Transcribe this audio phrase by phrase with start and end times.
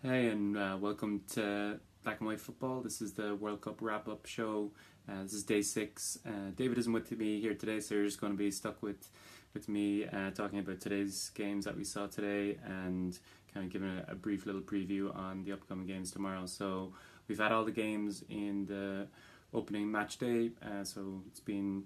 [0.00, 2.82] Hey, and uh, welcome to Black and White Football.
[2.82, 4.70] This is the World Cup wrap up show.
[5.08, 6.20] Uh, this is day six.
[6.24, 9.10] Uh, David isn't with me here today, so you're just going to be stuck with
[9.54, 13.18] with me uh, talking about today's games that we saw today and
[13.52, 16.46] kind of giving a, a, brief little preview on the upcoming games tomorrow.
[16.46, 16.92] So
[17.26, 19.08] we've had all the games in the
[19.52, 21.82] opening match day, uh, so it's been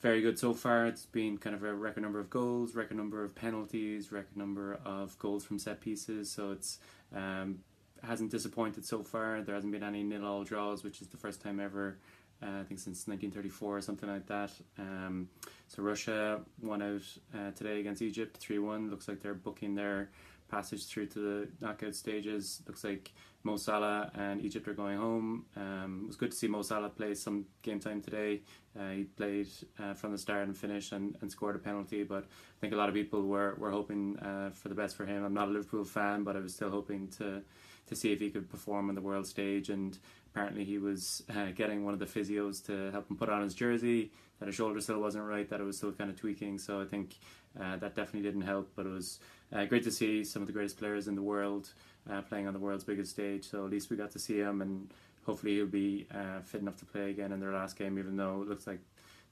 [0.00, 0.86] very good so far.
[0.86, 4.78] It's been kind of a record number of goals, record number of penalties, record number
[4.84, 6.30] of goals from set pieces.
[6.30, 6.78] So it's
[7.14, 7.58] um,
[8.02, 9.42] hasn't disappointed so far.
[9.42, 11.98] There hasn't been any nil-all draws, which is the first time ever.
[12.42, 14.50] Uh, I think since 1934 or something like that.
[14.78, 15.28] Um,
[15.68, 17.02] so Russia won out
[17.34, 18.90] uh, today against Egypt 3-1.
[18.90, 20.08] Looks like they're booking their
[20.50, 22.62] passage through to the knockout stages.
[22.66, 25.46] Looks like Mo Salah and Egypt are going home.
[25.56, 28.42] Um, it was good to see Mo Salah play some game time today.
[28.78, 29.48] Uh, he played
[29.82, 32.76] uh, from the start and finish and, and scored a penalty, but I think a
[32.76, 35.24] lot of people were, were hoping uh, for the best for him.
[35.24, 37.42] I'm not a Liverpool fan, but I was still hoping to
[37.90, 39.68] to see if he could perform on the world stage.
[39.68, 39.98] And
[40.32, 43.54] apparently, he was uh, getting one of the physios to help him put on his
[43.54, 44.12] jersey.
[44.38, 45.48] That his shoulder still wasn't right.
[45.50, 46.58] That it was still kind of tweaking.
[46.58, 47.18] So I think
[47.58, 48.70] uh, that definitely didn't help.
[48.76, 49.20] But it was
[49.52, 51.72] uh, great to see some of the greatest players in the world
[52.10, 53.44] uh, playing on the world's biggest stage.
[53.48, 54.92] So at least we got to see him, and
[55.24, 57.98] hopefully he'll be uh, fit enough to play again in their last game.
[57.98, 58.80] Even though it looks like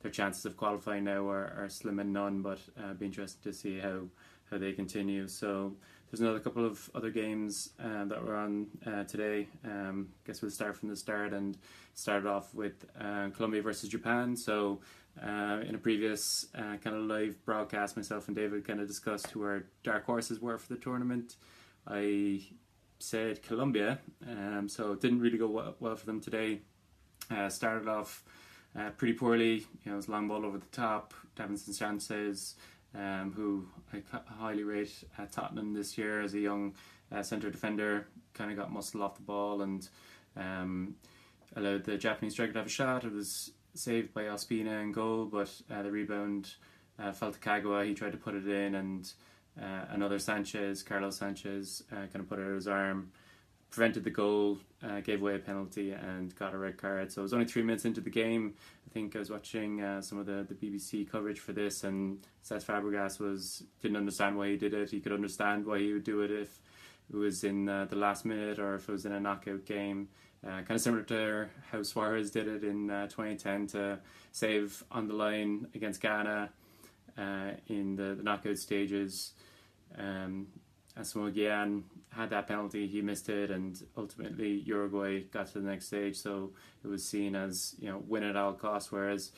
[0.02, 3.52] their chances of qualifying now are, are slim and none, but uh, be interested to
[3.52, 4.02] see how
[4.50, 5.28] how they continue.
[5.28, 5.75] So
[6.10, 9.47] there's another couple of other games uh, that were on uh, today.
[9.64, 11.58] Um, guess we'll start from the start and
[11.94, 14.34] start off with uh, Colombia versus Japan.
[14.36, 14.80] So
[15.22, 19.30] uh, in a previous uh, kind of live broadcast, myself and David kind of discussed
[19.30, 21.36] who our dark horses were for the tournament.
[21.86, 22.42] I
[22.98, 26.60] said Colombia, um, so it didn't really go well, well for them today.
[27.30, 28.25] Uh, started off
[28.78, 31.14] uh, pretty poorly, you know, it was long ball over the top.
[31.36, 32.56] Davinson Sanchez,
[32.94, 34.03] um, who I
[34.38, 36.75] highly rate at Tottenham this year as a young
[37.12, 39.88] uh, centre defender, kind of got muscle off the ball and
[40.36, 40.94] um,
[41.56, 43.05] allowed the Japanese striker to have a shot.
[43.05, 46.54] It was saved by Ospina in goal, but uh, the rebound
[46.98, 47.87] uh, fell to Kagawa.
[47.87, 49.10] He tried to put it in, and
[49.60, 53.10] uh, another Sanchez, Carlos Sanchez, uh, kind of put it on his arm,
[53.70, 57.12] prevented the goal, uh, gave away a penalty, and got a red card.
[57.12, 58.54] So it was only three minutes into the game.
[58.87, 62.19] I think I was watching uh, some of the, the BBC coverage for this, and
[62.44, 64.91] Cesc Fabregas was didn't understand why he did it.
[64.91, 66.60] He could understand why he would do it if
[67.10, 70.09] it was in the last minute or if it was in a knockout game.
[70.47, 73.99] Uh, kind of similar to how Suarez did it in uh, 2010 to
[74.31, 76.50] save on the line against Ghana
[77.19, 79.32] uh, in the, the, knockout stages.
[79.97, 80.47] Um,
[80.97, 85.87] Asamoah Gyan had that penalty, he missed it, and ultimately Uruguay got to the next
[85.87, 86.16] stage.
[86.16, 86.53] So
[86.84, 88.93] it was seen as you know win at all costs.
[88.93, 89.32] Whereas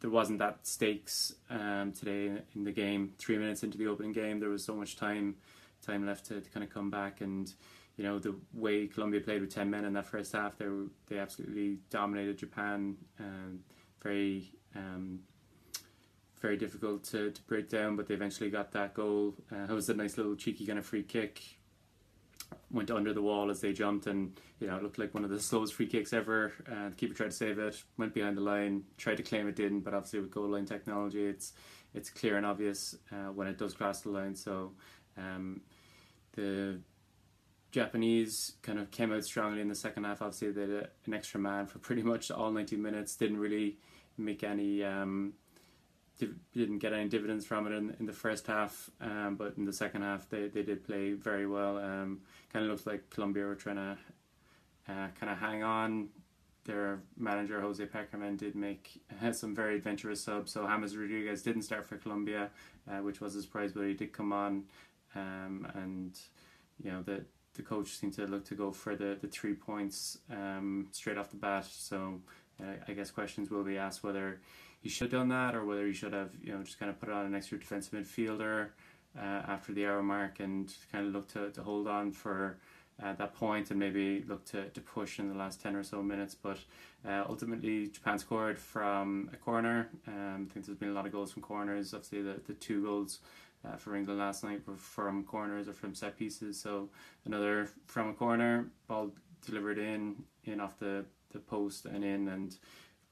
[0.00, 3.14] there wasn't that stakes um, today in the game.
[3.18, 5.36] Three minutes into the opening game, there was so much time
[5.84, 7.52] time left to, to kind of come back and
[7.96, 10.86] you know the way Colombia played with ten men in that first half, they were,
[11.06, 12.96] they absolutely dominated Japan.
[13.20, 13.60] Um,
[14.02, 15.20] very um,
[16.44, 19.34] very difficult to, to break down, but they eventually got that goal.
[19.50, 21.40] Uh, it was a nice little cheeky kind of free kick.
[22.70, 25.30] Went under the wall as they jumped, and you know it looked like one of
[25.30, 26.52] the slowest free kicks ever.
[26.70, 29.56] Uh, the keeper tried to save it, went behind the line, tried to claim it
[29.56, 31.54] didn't, but obviously with goal line technology, it's
[31.94, 34.34] it's clear and obvious uh, when it does cross the line.
[34.34, 34.72] So
[35.16, 35.62] um,
[36.32, 36.80] the
[37.74, 40.22] Japanese kind of came out strongly in the second half.
[40.22, 43.16] Obviously, they had an extra man for pretty much all 90 minutes.
[43.16, 43.78] Didn't really
[44.16, 45.32] make any, um,
[46.52, 48.88] didn't get any dividends from it in, in the first half.
[49.00, 51.78] Um, but in the second half, they, they did play very well.
[51.78, 52.20] Um,
[52.52, 53.98] kind of looks like Colombia were trying to
[54.88, 56.10] uh, kind of hang on.
[56.66, 60.52] Their manager Jose Pekerman did make uh, some very adventurous subs.
[60.52, 62.50] So James Rodriguez didn't start for Colombia,
[62.88, 64.62] uh, which was a surprise, but he did come on.
[65.16, 66.16] Um, and
[66.82, 70.18] you know that the coach seemed to look to go for the, the three points
[70.30, 71.66] um, straight off the bat.
[71.70, 72.20] So
[72.60, 74.40] uh, I guess questions will be asked whether
[74.80, 77.00] he should have done that or whether he should have you know just kind of
[77.00, 78.68] put on an extra defensive midfielder
[79.18, 82.58] uh, after the hour mark and kind of look to, to hold on for
[83.02, 86.02] uh, that point and maybe look to, to push in the last 10 or so
[86.02, 86.34] minutes.
[86.34, 86.58] But
[87.06, 89.88] uh, ultimately, Japan scored from a corner.
[90.06, 91.92] Um, I think there's been a lot of goals from corners.
[91.92, 93.18] Obviously, the, the two goals
[93.66, 96.60] uh, for England last night were from corners or from set pieces.
[96.60, 96.90] So
[97.24, 99.10] another from a corner, ball
[99.44, 102.28] delivered in, in off the, the post and in.
[102.28, 102.56] And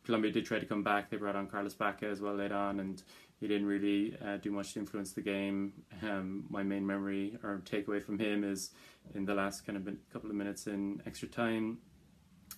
[0.05, 1.11] Colombia did try to come back.
[1.11, 3.03] They brought on Carlos Bacca as well late on, and
[3.41, 5.73] he didn't really uh, do much to influence the game.
[6.03, 8.71] Um, my main memory or takeaway from him is
[9.15, 11.79] in the last kind of couple of minutes in extra time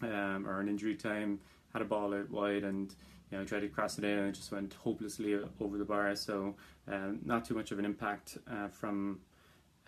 [0.02, 1.40] um, or an injury time,
[1.72, 2.94] had a ball out wide and
[3.34, 6.14] you know, tried to cross it in and just went hopelessly over the bar.
[6.14, 6.54] So,
[6.86, 9.18] um, not too much of an impact uh, from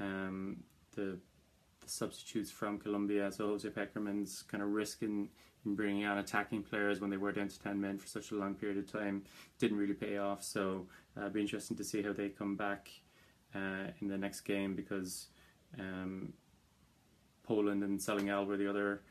[0.01, 0.65] um,
[0.97, 1.17] the
[1.85, 3.31] substitutes from Colombia.
[3.31, 5.29] So Jose Pekerman's kind of risking
[5.65, 8.35] in bringing on attacking players when they were down to 10 men for such a
[8.35, 9.23] long period of time
[9.61, 10.43] didn't really pay off.
[10.43, 12.91] So uh, it'll be interesting to see how they come back
[13.55, 15.29] uh, in the next game because
[15.79, 16.33] um,
[17.45, 19.03] Poland and Senegal were the other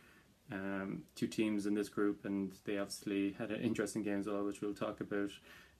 [0.51, 4.43] um, two teams in this group, and they obviously had an interesting game as well,
[4.43, 5.31] which we'll talk about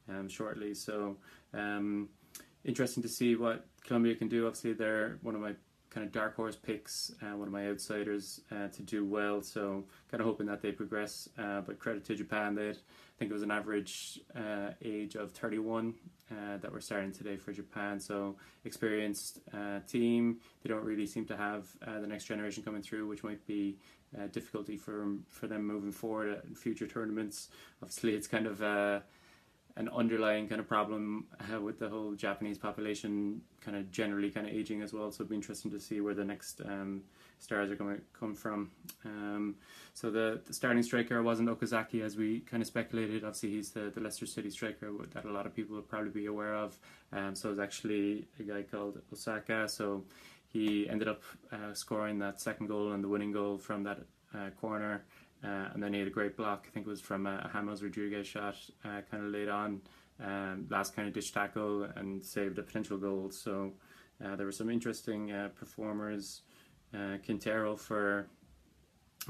[0.09, 0.73] um, shortly.
[0.73, 1.17] So
[1.53, 2.09] um,
[2.63, 4.47] interesting to see what Colombia can do.
[4.47, 5.53] Obviously, they're one of my
[5.95, 9.41] kind of dark horse picks, uh, one of my outsiders uh, to do well.
[9.41, 11.29] So kind of hoping that they progress.
[11.37, 15.31] Uh, but credit to Japan, they I think it was an average uh, age of
[15.31, 15.93] 31
[16.29, 17.97] uh, that we're starting today for Japan.
[17.97, 18.35] So
[18.65, 20.39] experienced uh, team.
[20.61, 23.77] They don't really seem to have the next generation coming through, which might be
[24.31, 27.49] difficulty for for them moving forward in future tournaments.
[27.81, 28.61] Obviously, it's kind of
[29.77, 34.47] an underlying kind of problem uh, with the whole Japanese population kind of generally kind
[34.47, 35.11] of aging as well.
[35.11, 37.01] So it'd be interesting to see where the next um,
[37.39, 38.71] stars are going to come from.
[39.03, 39.55] Um,
[39.93, 43.25] so the, the, starting striker wasn't Okazaki as we kind of speculated.
[43.25, 46.27] Obviously, he's the, the Leicester City striker that a lot of people will probably be
[46.27, 46.77] aware of.
[47.11, 49.69] Um, so it was actually a guy called Osako.
[49.69, 50.03] So
[50.55, 51.21] he ended up
[51.51, 53.99] uh, scoring that second goal and the winning goal from that
[54.33, 55.03] uh, corner.
[55.43, 56.65] Uh, and then he had a great block.
[56.65, 58.55] I think it was from a James Rodriguez shot,
[58.85, 59.81] uh, kind of late on,
[60.23, 63.31] um, last kind of ditch tackle, and saved a potential goal.
[63.31, 63.73] So
[64.23, 66.43] uh, there were some interesting uh, performers.
[67.25, 68.29] Quintero for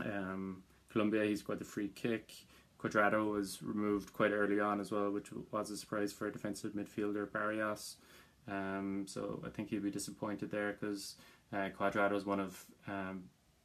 [0.06, 2.32] um, Colombia, he scored the free kick.
[2.80, 6.74] Cuadrado was removed quite early on as well, which was a surprise for a defensive
[6.74, 7.96] midfielder Barrios.
[8.48, 11.16] Um, so I think he'd be disappointed there because
[11.54, 13.24] uh, Cuadrado is one of um,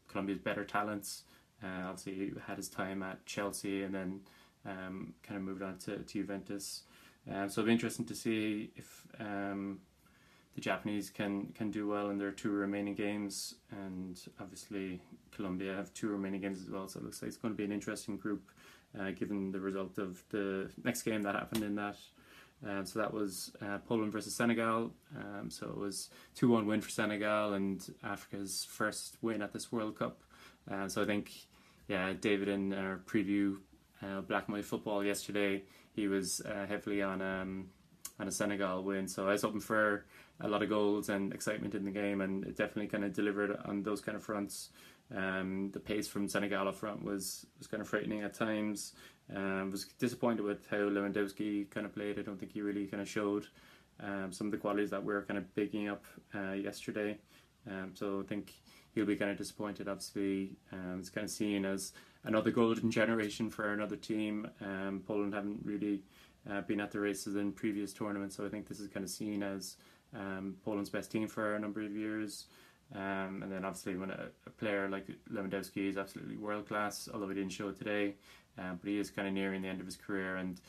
[0.08, 1.22] Colombia's better talents.
[1.62, 4.20] Uh, obviously, he had his time at Chelsea and then
[4.66, 6.82] um, kind of moved on to, to Juventus.
[7.30, 9.80] Um, so it'll be interesting to see if um,
[10.54, 13.56] the Japanese can, can do well in their two remaining games.
[13.70, 15.00] And obviously,
[15.32, 16.88] Colombia have two remaining games as well.
[16.88, 18.50] So it looks like it's going to be an interesting group
[18.98, 21.96] uh, given the result of the next game that happened in that.
[22.66, 24.92] Um, so that was uh, Poland versus Senegal.
[25.16, 29.72] Um, so it was 2 1 win for Senegal and Africa's first win at this
[29.72, 30.22] World Cup.
[30.70, 31.32] Uh, so I think
[31.88, 33.56] yeah, David in our preview
[34.02, 35.62] uh, Black and White football yesterday,
[35.92, 37.68] he was uh, heavily on um,
[38.18, 39.08] on a Senegal win.
[39.08, 40.06] So I was hoping for
[40.40, 43.58] a lot of goals and excitement in the game, and it definitely kind of delivered
[43.64, 44.70] on those kind of fronts.
[45.14, 48.92] Um, the pace from Senegal up front was was kind of frightening at times.
[49.34, 52.18] Um, was disappointed with how Lewandowski kind of played.
[52.18, 53.46] I don't think he really kind of showed
[54.02, 56.04] um, some of the qualities that we are kind of picking up
[56.34, 57.18] uh, yesterday.
[57.68, 58.54] Um, so I think
[58.94, 59.88] he'll be kind of disappointed.
[59.88, 61.92] Obviously, um, it's kind of seen as
[62.24, 64.48] another golden generation for another team.
[64.60, 66.02] Um, Poland haven't really
[66.50, 69.10] uh, been at the races in previous tournaments, so I think this is kind of
[69.10, 69.76] seen as
[70.14, 72.46] um, Poland's best team for a number of years.
[72.92, 77.28] Um, and then obviously when a, a, player like Lewandowski is absolutely world class, although
[77.28, 78.16] he didn't show it today,
[78.60, 80.60] um, but he is kind of nearing the end of his career and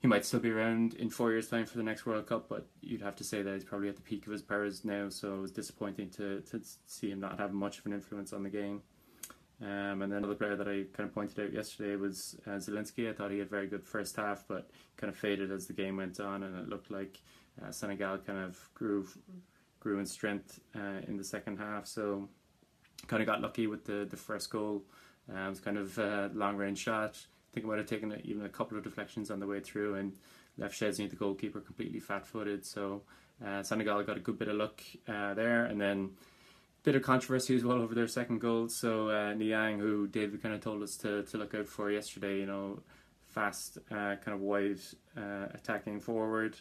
[0.00, 2.66] he might still be around in four years' time for the next World Cup, but
[2.82, 5.08] you'd have to say that he's probably at the peak of his powers now.
[5.08, 8.42] So it was disappointing to, to see him not have much of an influence on
[8.42, 8.82] the game.
[9.62, 12.52] Um, and then another player that I kind of pointed out yesterday was uh.
[12.52, 15.72] I thought he had a very good first half, but kind of faded as the
[15.72, 17.18] game went on, and it looked like
[17.64, 19.08] uh, Senegal kind of grew
[19.80, 21.86] grew in strength uh, in the second half.
[21.86, 22.28] So
[23.06, 24.84] kind of got lucky with the the first goal.
[25.28, 27.16] Um, it was kind of a long range shot
[27.56, 30.12] think it might have taken even a couple of deflections on the way through and
[30.58, 32.66] left Szczesny, the goalkeeper, completely fat footed.
[32.66, 33.00] So
[33.44, 35.64] uh, Senegal got a good bit of luck uh, there.
[35.64, 38.68] And then a bit of controversy as well over their second goal.
[38.68, 42.40] So uh, Niang, who David kind of told us to, to look out for yesterday,
[42.40, 42.80] you know,
[43.26, 44.80] fast, uh, kind of wide
[45.16, 46.56] uh, attacking forward.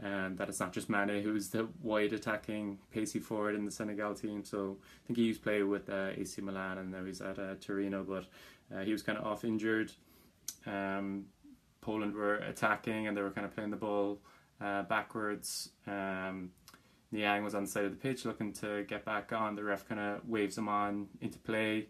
[0.00, 4.14] And that it's not just Mane who's the wide attacking, pacey forward in the Senegal
[4.14, 4.44] team.
[4.44, 7.38] So I think he used to play with uh, AC Milan and now he's at
[7.38, 8.26] uh, Torino, but
[8.72, 9.90] uh, he was kind of off injured
[10.66, 11.26] um,
[11.80, 14.20] Poland were attacking and they were kind of playing the ball
[14.60, 15.70] uh, backwards.
[15.86, 16.50] Um,
[17.10, 19.54] Niang was on the side of the pitch looking to get back on.
[19.54, 21.86] The ref kind of waves him on into play.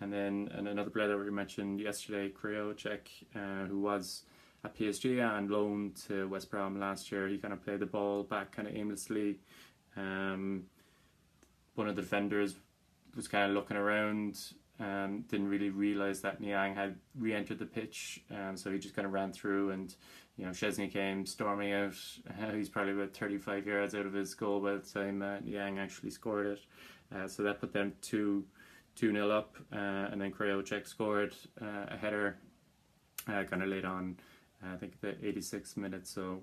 [0.00, 4.22] And then and another player that we mentioned yesterday, Krychowiak, uh, who was
[4.64, 7.28] at PSG and loaned to West Brom last year.
[7.28, 9.38] He kind of played the ball back kind of aimlessly.
[9.96, 10.64] Um,
[11.74, 12.56] one of the defenders
[13.14, 14.38] was kind of looking around
[14.80, 19.06] um, didn't really realize that Niang had re-entered the pitch, um, so he just kind
[19.06, 19.94] of ran through, and
[20.36, 21.94] you know Szczesny came storming out.
[22.54, 26.10] He's probably about 35 yards out of his goal by the time uh, Niang actually
[26.10, 26.60] scored it.
[27.14, 28.44] Uh, so that put them two
[28.96, 32.36] two nil up, uh, and then Krychowiak scored uh, a header,
[33.28, 34.16] uh, kind of late on.
[34.72, 36.42] I think the 86 minutes, So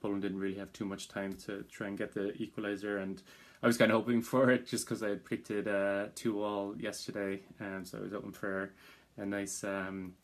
[0.00, 3.22] Poland didn't really have too much time to try and get the equalizer, and
[3.62, 6.74] I was kind of hoping for it just because I had predicted uh, two all
[6.78, 8.72] yesterday, um, so I was hoping for
[9.16, 10.14] a nice um,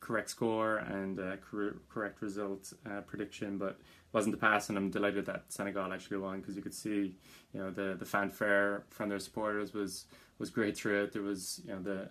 [0.00, 3.80] correct score and uh, cor- correct result uh, prediction, but
[4.12, 7.16] wasn't the pass, and I'm delighted that Senegal actually won because you could see,
[7.52, 10.04] you know, the the fanfare from their supporters was
[10.38, 11.12] was great throughout.
[11.12, 12.08] There was, you know, the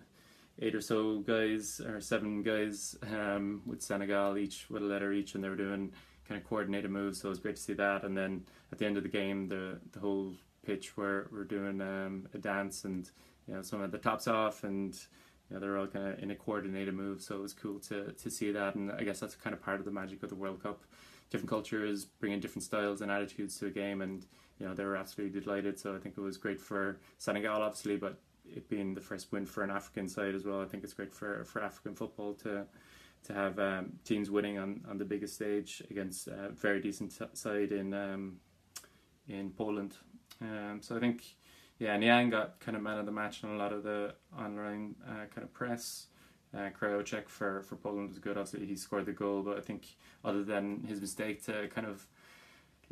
[0.60, 5.34] eight or so guys or seven guys um, with Senegal each with a letter each,
[5.34, 5.92] and they were doing
[6.28, 7.20] kind of coordinated moves.
[7.20, 8.04] So it was great to see that.
[8.04, 10.34] And then at the end of the game, the the whole
[10.64, 13.08] pitch were were doing um, a dance, and
[13.46, 14.94] you know, some of the tops off, and
[15.50, 17.20] you know, they're all kind of in a coordinated move.
[17.20, 19.78] So it was cool to to see that, and I guess that's kind of part
[19.78, 20.82] of the magic of the World Cup
[21.30, 24.24] different cultures, bringing different styles and attitudes to a game, and
[24.58, 25.78] you know they were absolutely delighted.
[25.78, 28.20] So I think it was great for Senegal, obviously, but
[28.54, 31.12] it being the first win for an African side as well, I think it's great
[31.12, 32.66] for for African football to
[33.24, 37.72] to have um, teams winning on, on the biggest stage against a very decent side
[37.72, 38.36] in um,
[39.28, 39.96] in Poland.
[40.40, 41.22] Um, so I think
[41.78, 44.94] yeah, Niang got kind of man of the match on a lot of the online
[45.06, 46.06] uh, kind of press.
[46.56, 46.70] Uh,
[47.26, 48.38] for, for Poland was good.
[48.38, 52.06] Obviously, he scored the goal, but I think other than his mistake to kind of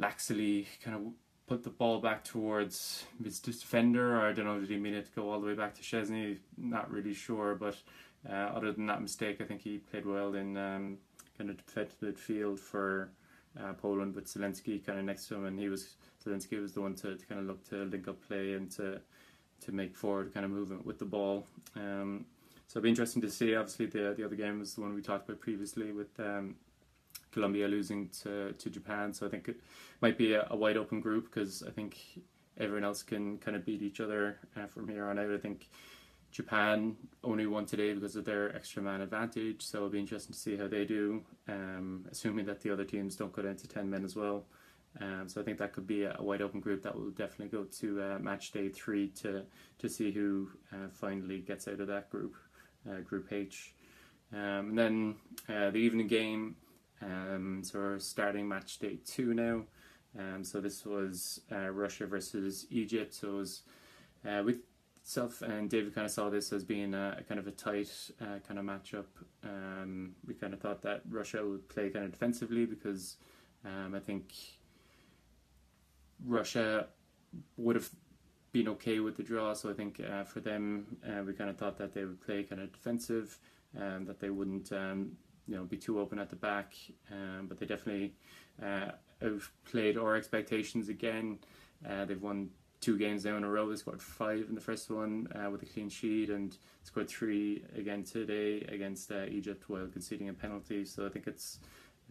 [0.01, 1.03] laxly kind of
[1.47, 5.07] put the ball back towards his defender, or I don't know, did he mean it
[5.07, 6.39] to go all the way back to Szczesny?
[6.57, 7.77] Not really sure, but
[8.29, 10.99] uh, other than that mistake, I think he played well in um,
[11.37, 13.11] kind of defensive midfield for
[13.61, 16.81] uh, Poland with Zielinski kind of next to him, and he was Zielinski was the
[16.81, 19.01] one to, to kind of look to link up play and to
[19.61, 21.47] to make forward kind of movement with the ball.
[21.77, 22.27] Um,
[22.67, 23.55] so it'll be interesting to see.
[23.55, 26.57] Obviously, the the other game was the one we talked about previously with um,
[27.33, 29.13] Colombia losing to to Japan.
[29.13, 29.61] So I think it
[30.01, 31.99] might be a, a wide open group because I think
[32.59, 35.33] everyone else can kind of beat each other uh, from here on out.
[35.33, 35.69] I think
[36.31, 39.63] Japan only won today because of their extra man advantage.
[39.63, 43.17] So it'll be interesting to see how they do, um, assuming that the other teams
[43.17, 44.45] don't go down to ten men as well.
[45.01, 47.49] Um, so I think that could be a, a, wide open group that will definitely
[47.49, 49.43] go to uh, match day three to
[49.79, 52.37] to see who uh, finally gets out of that group
[52.89, 53.75] uh, Group H.
[54.33, 55.15] Um, and then
[55.49, 56.57] uh, the evening game,
[57.03, 59.63] um, so we're starting match day two now.
[60.19, 63.15] Um, so this was uh, Russia versus Egypt.
[63.15, 63.63] So it was
[64.29, 64.59] uh, with
[65.03, 67.91] self and David kind of saw this as being a, a kind of a tight
[68.21, 69.07] uh, kind of matchup.
[69.43, 73.17] Um, we kind of thought that Russia would play kind of defensively because
[73.65, 74.33] um, I think
[76.25, 76.87] Russia
[77.57, 77.91] would have
[78.53, 79.55] been okay with the draw.
[79.55, 82.43] So I think uh, for them, uh, we kind of thought that they would play
[82.45, 83.39] kind of defensive,
[83.75, 85.13] and that they wouldn't, um,
[85.47, 86.75] you know, be too open at the back.
[87.11, 88.15] Um, but they definitely
[88.63, 88.93] uh,
[89.25, 91.39] outplayed our expectations again.
[91.89, 93.69] Uh, they've won two games now in a row.
[93.69, 97.65] They scored five in the first one uh, with a clean sheet, and scored three
[97.77, 100.85] again today against uh, Egypt while conceding a penalty.
[100.85, 101.59] So I think it's.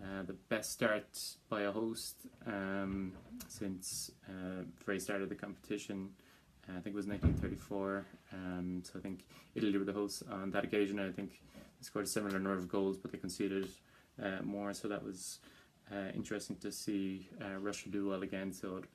[0.02, 2.16] Uh, the best start by a host
[2.48, 3.12] um,
[3.48, 6.10] since uh, very start of the competition.
[6.68, 8.06] Uh, I think it was 1934.
[8.34, 9.26] Um, so I think
[9.56, 11.00] Italy were the hosts on that occasion.
[11.00, 13.68] I think they scored a similar number of goals, but they conceded
[14.22, 14.74] uh, more.
[14.74, 15.40] So that was
[15.92, 18.54] uh, interesting to see uh, Russia do well again.
[18.54, 18.86] So it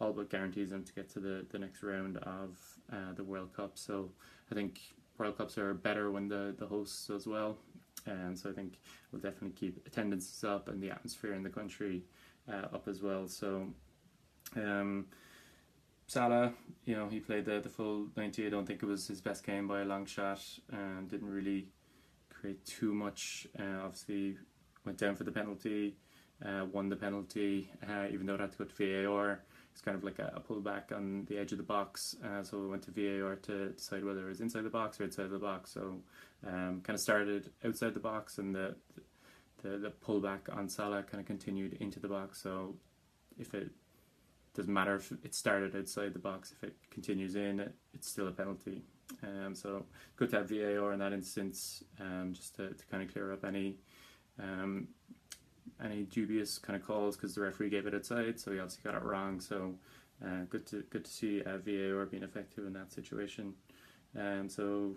[0.00, 2.58] all but guarantees them to get to the, the next round of
[2.92, 3.72] uh, the World Cup.
[3.74, 4.10] So
[4.50, 4.80] I think
[5.16, 7.56] World Cups are better when the, the hosts as well.
[8.06, 12.02] And so I think we'll definitely keep attendances up and the atmosphere in the country
[12.52, 13.28] uh, up as well.
[13.28, 13.68] So
[14.56, 15.06] um,
[16.06, 16.52] Salah,
[16.84, 18.46] you know, he played the, the full 90.
[18.46, 21.68] I don't think it was his best game by a long shot and didn't really
[22.28, 23.46] create too much.
[23.58, 24.36] Uh, obviously,
[24.84, 25.96] went down for the penalty,
[26.44, 29.42] uh, won the penalty, uh, even though it had to go to VAR.
[29.72, 32.16] It's kind of like a, a pullback on the edge of the box.
[32.22, 35.04] Uh, so we went to VAR to decide whether it was inside the box or
[35.04, 35.72] outside the box.
[35.72, 36.00] So
[36.46, 38.74] um, kind of started outside the box and the,
[39.62, 42.42] the, the pullback on Salah kind of continued into the box.
[42.42, 42.74] So
[43.38, 43.70] if it
[44.54, 46.52] doesn't matter if it started outside the box.
[46.52, 48.82] If it continues in, it, it's still a penalty.
[49.22, 49.84] Um, so
[50.16, 53.44] good to have VAR in that instance, um, just to, to kind of clear up
[53.44, 53.76] any
[54.38, 54.88] um,
[55.82, 58.94] any dubious kind of calls because the referee gave it outside, so he obviously got
[58.94, 59.40] it wrong.
[59.40, 59.74] So
[60.24, 63.54] uh, good to good to see uh, VAR being effective in that situation.
[64.18, 64.96] Um, so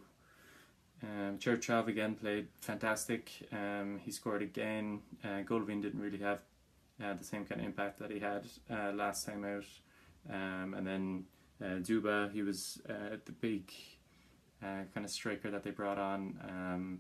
[1.04, 3.32] um, Cheryshev again played fantastic.
[3.52, 5.02] Um, he scored again.
[5.24, 6.40] Uh, didn't really have
[7.04, 9.66] uh, the same kind of impact that he had uh, last time out.
[10.34, 11.26] Um, and then
[11.62, 13.72] uh, Dzyuba, he was uh, the big
[14.62, 17.00] uh, kind of striker that they brought on um,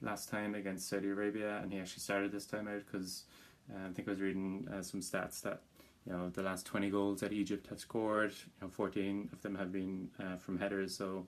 [0.00, 3.24] last time against Saudi Arabia, and he actually started this time out because
[3.72, 5.62] uh, I think I was reading some stats that
[6.06, 9.54] you know the last 20 goals that Egypt have scored, you know, 14 of them
[9.54, 10.08] have been
[10.38, 11.26] from headers, so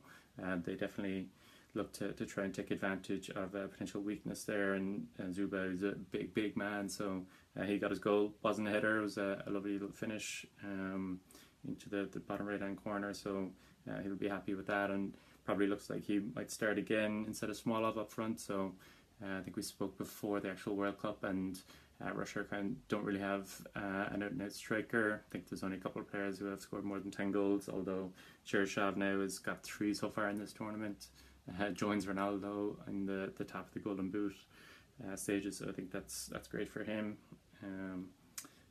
[0.65, 1.29] they definitely
[1.75, 4.75] look to, to try and take advantage of a potential weakness there.
[4.75, 7.25] And, and Dzyuba is a big, big man, so
[7.59, 8.35] uh, he got his goal.
[8.43, 8.99] wasn't a header.
[8.99, 10.47] It was a, a lovely little finish.
[10.63, 11.21] Um,
[11.67, 13.13] into the, the bottom right hand corner.
[13.15, 13.51] So
[13.91, 17.51] uh, he'll be happy with that, and probably looks like he might start again instead
[17.51, 18.41] of Smolov up front.
[18.41, 18.73] So
[19.23, 21.61] uh, I think we spoke before the actual World Cup, and
[22.05, 25.23] uh, Russia kind of don't really have uh, an out and out striker.
[25.27, 27.69] I think there's only a couple of players who have scored more than 10 goals,
[27.69, 28.11] although
[28.47, 31.09] Cheryshev now has got three so far in this tournament.
[31.61, 34.35] Uh, joins Ronaldo in the, the top of the Golden Boot
[35.07, 37.19] uh, stages, so I think that's that's great for him.
[37.65, 38.09] Um,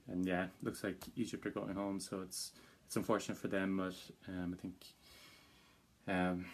[0.08, 2.52] and yeah, looks like Egypt are going home, so it's
[2.86, 3.96] it's unfortunate for them, but
[4.28, 4.86] um, I think
[6.08, 6.46] um,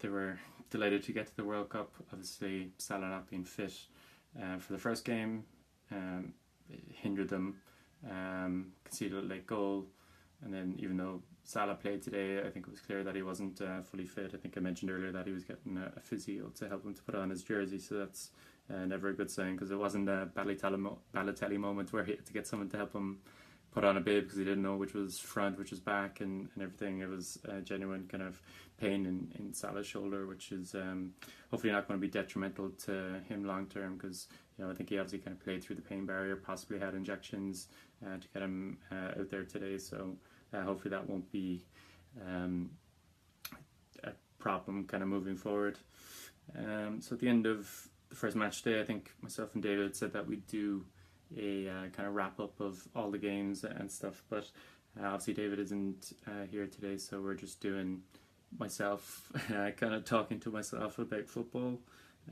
[0.00, 0.38] they were
[0.70, 1.92] delighted to get to the World Cup.
[2.12, 3.74] Obviously, Salah not being fit
[4.40, 5.44] uh, for the first game
[5.92, 6.32] um,
[6.92, 7.56] hindered them.
[8.08, 9.86] Um, conceded a late goal,
[10.44, 13.60] and then even though Salah played today, I think it was clear that he wasn't
[13.60, 14.32] uh, fully fit.
[14.34, 16.94] I think I mentioned earlier that he was getting a, a physio to help him
[16.94, 18.30] to put on his jersey, so that's
[18.72, 22.12] uh, never a good sign because it wasn't a Balotelli, mo- Balotelli moment where he
[22.12, 23.18] had to get someone to help him
[23.70, 26.48] put on a bib because he didn't know which was front, which was back, and,
[26.54, 27.00] and everything.
[27.00, 28.40] It was a genuine kind of
[28.80, 31.12] pain in, in Salah's shoulder, which is um,
[31.50, 34.88] hopefully not going to be detrimental to him long term because you know I think
[34.88, 37.68] he obviously kind of played through the pain barrier, possibly had injections
[38.04, 39.78] uh, to get him uh, out there today.
[39.78, 40.16] So
[40.52, 41.64] uh, hopefully that won't be
[42.26, 42.70] um,
[44.04, 45.78] a problem kind of moving forward.
[46.56, 49.94] Um, so at the end of the first match day, I think myself and David
[49.96, 50.84] said that we'd do
[51.36, 54.22] a uh, kind of wrap up of all the games and stuff.
[54.28, 54.50] But
[55.00, 58.02] uh, obviously, David isn't uh, here today, so we're just doing
[58.58, 61.78] myself, uh, kind of talking to myself about football.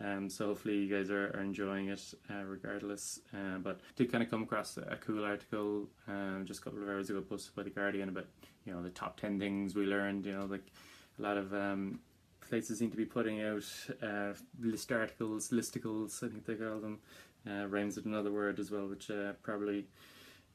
[0.03, 3.21] Um, so hopefully you guys are, are enjoying it uh, regardless.
[3.33, 6.89] Uh, but did kind of come across a cool article um, just a couple of
[6.89, 8.27] hours ago posted by the Guardian about
[8.65, 10.27] you know the top ten things we learned.
[10.27, 10.67] You know like
[11.19, 12.01] a lot of um,
[12.49, 13.65] places seem to be putting out
[14.03, 16.99] uh, list articles, listicles, I think they call them.
[17.49, 19.87] Uh, rhymes with another word as well, which uh, probably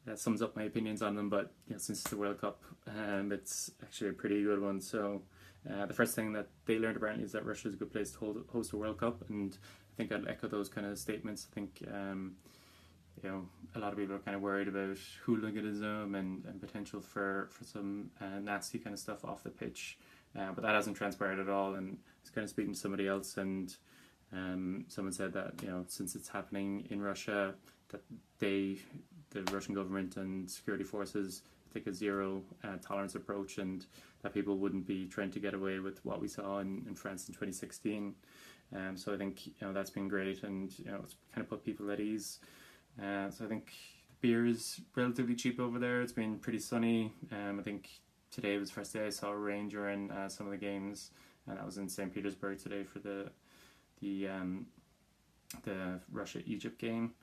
[0.10, 1.30] uh, sums up my opinions on them.
[1.30, 4.82] But you know, since it's the World Cup, um, it's actually a pretty good one.
[4.82, 5.22] So
[5.70, 8.12] uh, the first thing that they learned apparently is that Russia is a good place
[8.12, 11.48] to hold, host a World Cup, and I think I'd echo those kind of statements.
[11.52, 12.34] I think um,
[13.24, 17.00] you know a lot of people are kind of worried about hooliganism and, and potential
[17.00, 20.00] for for some uh, nasty kind of stuff off the pitch,
[20.38, 21.76] uh, but that hasn't transpired at all.
[21.76, 23.76] And I was kind of speaking to somebody else and
[24.34, 27.54] um, someone said that you know since it's happening in Russia,
[27.90, 28.02] that
[28.40, 28.78] they,
[29.32, 33.86] the Russian government and security forces, take a zero uh, tolerance approach, and
[34.22, 37.28] that people wouldn't be trying to get away with what we saw in, in France
[37.28, 38.14] in 2016.
[38.74, 41.50] Um, so I think you know that's been great, and you know it's kind of
[41.50, 42.40] put people at ease.
[43.02, 43.74] Uh, so I think
[44.22, 46.02] beer is relatively cheap over there.
[46.02, 47.12] It's been pretty sunny.
[47.32, 47.90] Um, I think
[48.32, 51.12] today was the first day I saw rain during uh, some of the games,
[51.48, 52.14] and that was in St.
[52.14, 53.30] Petersburg today for the
[54.02, 54.66] the um,
[55.64, 57.14] the Russia Egypt game,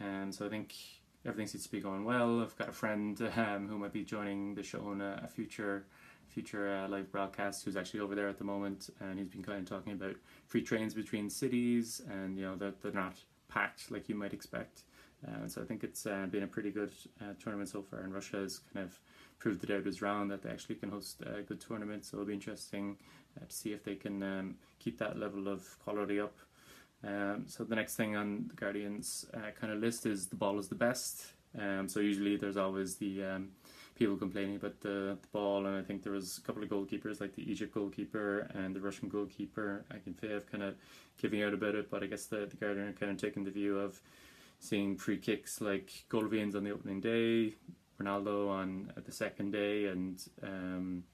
[0.00, 0.74] and so I think
[1.24, 2.40] everything seems to be going well.
[2.40, 5.86] I've got a friend um, who might be joining the show in a, a future
[6.28, 9.58] future uh, live broadcast who's actually over there at the moment, and he's been kind
[9.58, 10.14] of talking about
[10.46, 13.16] free trains between cities, and you know that they're, they're not
[13.48, 14.82] packed like you might expect.
[15.26, 18.14] Uh, so I think it's uh, been a pretty good uh, tournament so far, and
[18.14, 18.98] Russia has kind of
[19.40, 22.04] proved the doubt was round that they actually can host a good tournament.
[22.04, 22.96] So it'll be interesting
[23.36, 26.36] uh, to see if they can um, keep that level of quality up.
[27.02, 30.58] Um, so the next thing on the Guardians uh, kind of list is the ball
[30.58, 31.32] is the best.
[31.58, 33.48] Um, so usually there's always the um,
[33.98, 37.20] people complaining about the, the, ball, and I think there was a couple of goalkeepers
[37.20, 39.84] like the Egypt goalkeeper and the Russian goalkeeper.
[39.90, 40.74] I can have kind of
[41.20, 43.78] giving out about it, but I guess the, the Guardian kind of taking the view
[43.78, 44.00] of
[44.60, 47.54] seeing free kicks like Golovins on the opening day,
[48.00, 51.04] Ronaldo on the second day, and um,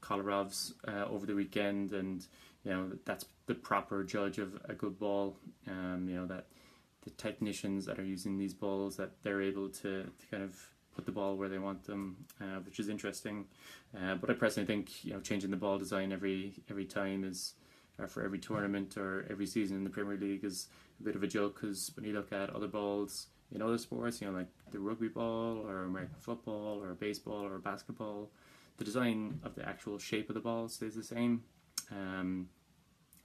[0.00, 2.26] Kolarov's uh, over the weekend, and
[2.64, 5.36] you know that's the proper judge of a good ball.
[5.68, 6.46] Um, you know that
[7.02, 10.58] the technicians that are using these balls that they're able to, to kind of
[10.94, 13.46] put the ball where they want them, uh, which is interesting.
[13.96, 17.54] Uh, but I personally think you know changing the ball design every every time is
[17.98, 20.68] or for every tournament or every season in the Premier League is
[21.00, 24.20] a bit of a joke because when you look at other balls in other sports,
[24.20, 28.30] you know like the rugby ball or American football or baseball or basketball,
[28.76, 31.42] the design of the actual shape of the ball stays the same.
[31.90, 32.48] Um,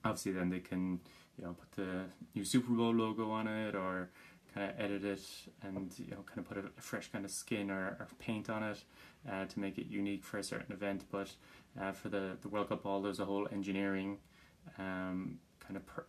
[0.03, 0.99] obviously, then they can
[1.37, 4.09] you know put the new Super Bowl logo on it or
[4.53, 5.21] kind of edit it
[5.61, 8.63] and you know kind of put a, fresh kind of skin or, or paint on
[8.63, 8.83] it
[9.29, 11.03] uh, to make it unique for a certain event.
[11.11, 11.29] But
[11.79, 14.17] uh, for the the World Cup ball, there's a whole engineering
[14.79, 16.05] um, kind of per,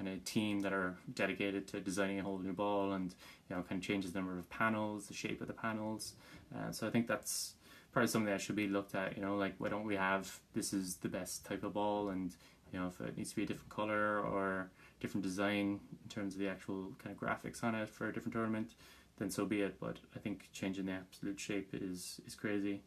[0.00, 3.14] kind of team that are dedicated to designing a whole new ball and
[3.48, 6.14] you know kind of changes the number of panels, the shape of the panels.
[6.54, 7.54] Uh, so I think that's
[7.92, 9.16] probably something that should be looked at.
[9.16, 12.32] You know, like why don't we have this is the best type of ball, and
[12.72, 16.34] you know if it needs to be a different color or different design in terms
[16.34, 18.72] of the actual kind of graphics on it for a different tournament,
[19.18, 19.78] then so be it.
[19.78, 22.80] But I think changing the absolute shape is is crazy.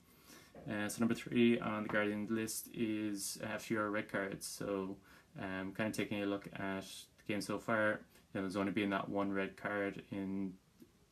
[0.67, 4.47] Uh, so number three on the Guardian list is uh, fewer red cards.
[4.47, 4.95] So
[5.39, 6.85] um, kind of taking a look at
[7.17, 8.01] the game so far.
[8.33, 10.53] You know, there's only been that one red card in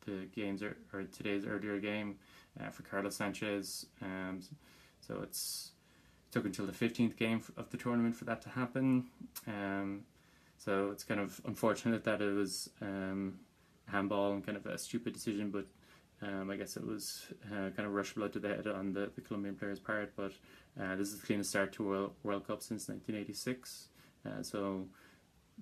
[0.06, 2.16] the games or, or today's earlier game
[2.60, 3.86] uh, for Carlos Sanchez.
[4.00, 4.40] Um,
[5.00, 5.72] so it's
[6.28, 9.06] it took until the 15th game of the tournament for that to happen.
[9.46, 10.04] Um,
[10.58, 13.40] so it's kind of unfortunate that it was um,
[13.86, 15.66] handball and kind of a stupid decision, but
[16.22, 19.10] um, I guess it was uh, kind of rush blood to the head on the,
[19.14, 20.12] the Colombian player's part.
[20.16, 20.32] But
[20.80, 23.88] uh, this is the cleanest start to World, World Cup since 1986.
[24.26, 24.86] Uh, so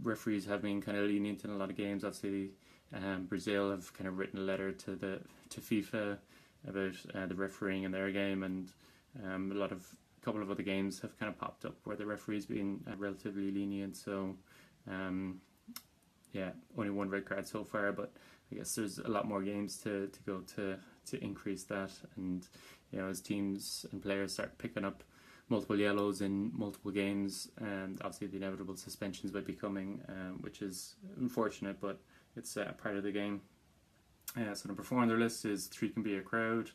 [0.02, 2.04] referees have been kind of lenient in a lot of games.
[2.04, 2.50] Obviously,
[2.94, 5.20] um, Brazil have kind of written a letter to the
[5.50, 6.18] to FIFA
[6.68, 8.72] about uh, the refereeing in their game, and
[9.24, 9.86] um, a lot of
[10.20, 12.96] a couple of other games have kind of popped up where the referees been uh,
[12.96, 13.96] relatively lenient.
[13.96, 14.36] So,
[14.88, 15.40] um,
[16.32, 18.12] yeah, only one red card so far, but
[18.52, 22.46] I guess there's a lot more games to, to go to to increase that, and
[22.92, 25.02] you know as teams and players start picking up
[25.50, 30.62] multiple yellows in multiple games, and obviously the inevitable suspensions might be coming, um, which
[30.62, 32.00] is unfortunate, but
[32.36, 33.42] it's uh, part of the game.
[34.36, 36.70] Uh, so number four on their list is three can be a crowd.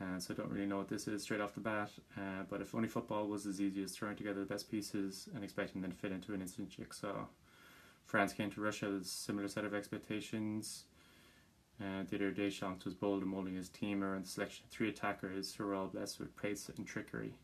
[0.00, 1.90] Uh, so I don't really know what this is straight off the bat.
[2.16, 5.44] Uh, but if only football was as easy as throwing together the best pieces and
[5.44, 7.26] expecting them to fit into an instant jigsaw.
[8.06, 10.84] France came to Russia with a similar set of expectations.
[11.80, 15.54] Uh, Didier Deschamps was bold in molding his team around the selection of three attackers
[15.54, 17.34] who were all blessed with pace and trickery.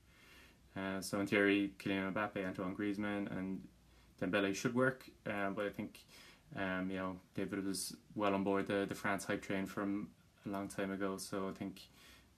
[0.77, 3.61] Uh, so in theory, Kylian Mbappe, Antoine Griezmann, and
[4.21, 6.05] Dembele should work, uh, but I think
[6.55, 10.09] um, you know David was well on board the the France hype train from
[10.47, 11.17] a long time ago.
[11.17, 11.83] So I think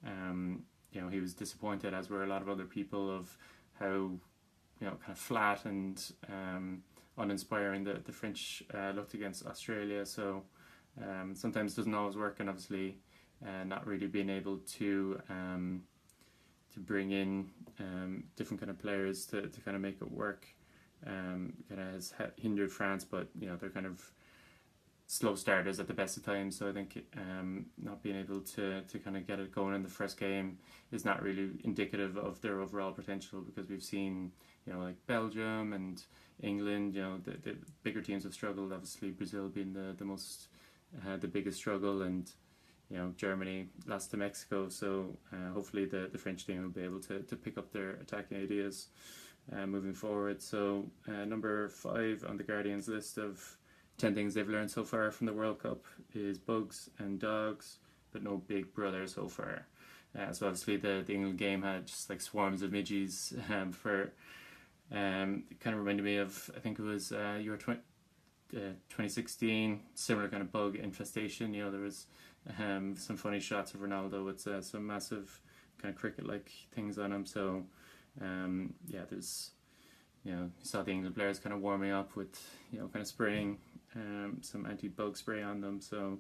[0.07, 3.37] um, you know he was disappointed, as were a lot of other people, of
[3.79, 3.87] how
[4.81, 6.83] you know kind of flat and um,
[7.17, 10.07] uninspiring the the French uh, looked against Australia.
[10.07, 10.43] So
[11.03, 12.99] um, sometimes doesn't always work, and obviously
[13.45, 15.83] uh, not really being able to um,
[16.73, 20.47] to bring in um, different kind of players to, to kind of make it work.
[21.07, 24.11] Um, kind of has hindered France, but you know they're kind of
[25.07, 26.59] slow starters at the best of times.
[26.59, 29.83] So I think um, not being able to to kind of get it going in
[29.83, 30.59] the first game
[30.93, 34.33] is not really indicative of their overall potential because we've seen
[34.67, 36.03] you know like Belgium and
[36.43, 36.95] England.
[36.95, 38.73] You know the, the bigger teams have struggled.
[38.73, 40.49] Obviously Brazil being the the most
[41.07, 42.31] uh, the biggest struggle and
[42.91, 46.83] you know Germany lost to Mexico, so uh, hopefully the, the French team will be
[46.83, 48.89] able to, to pick up their attacking ideas
[49.55, 50.43] uh, moving forward.
[50.43, 53.57] So uh, number five on the Guardians list of
[53.99, 57.79] ten things they've learned so far from the World Cup is bugs and dogs,
[58.13, 59.67] but no Big Brother so far.
[60.19, 64.13] Uh, so obviously the, the England game had just like swarms of midges um, for.
[64.91, 67.81] Um, it kind of reminded me of I think it was uh, Euro 20,
[68.57, 71.53] uh, 2016 similar kind of bug infestation.
[71.53, 72.07] You know there was
[72.59, 75.41] um, some funny shots of Ronaldo with uh, some massive
[75.81, 77.27] kind of cricket-like things on him.
[77.27, 77.65] So
[78.21, 79.53] um, yeah, there's
[80.25, 82.41] you know you saw the England players kind of warming up with
[82.73, 83.59] you know kind of spraying
[83.95, 85.81] um, some anti-bug spray on them.
[85.81, 86.19] So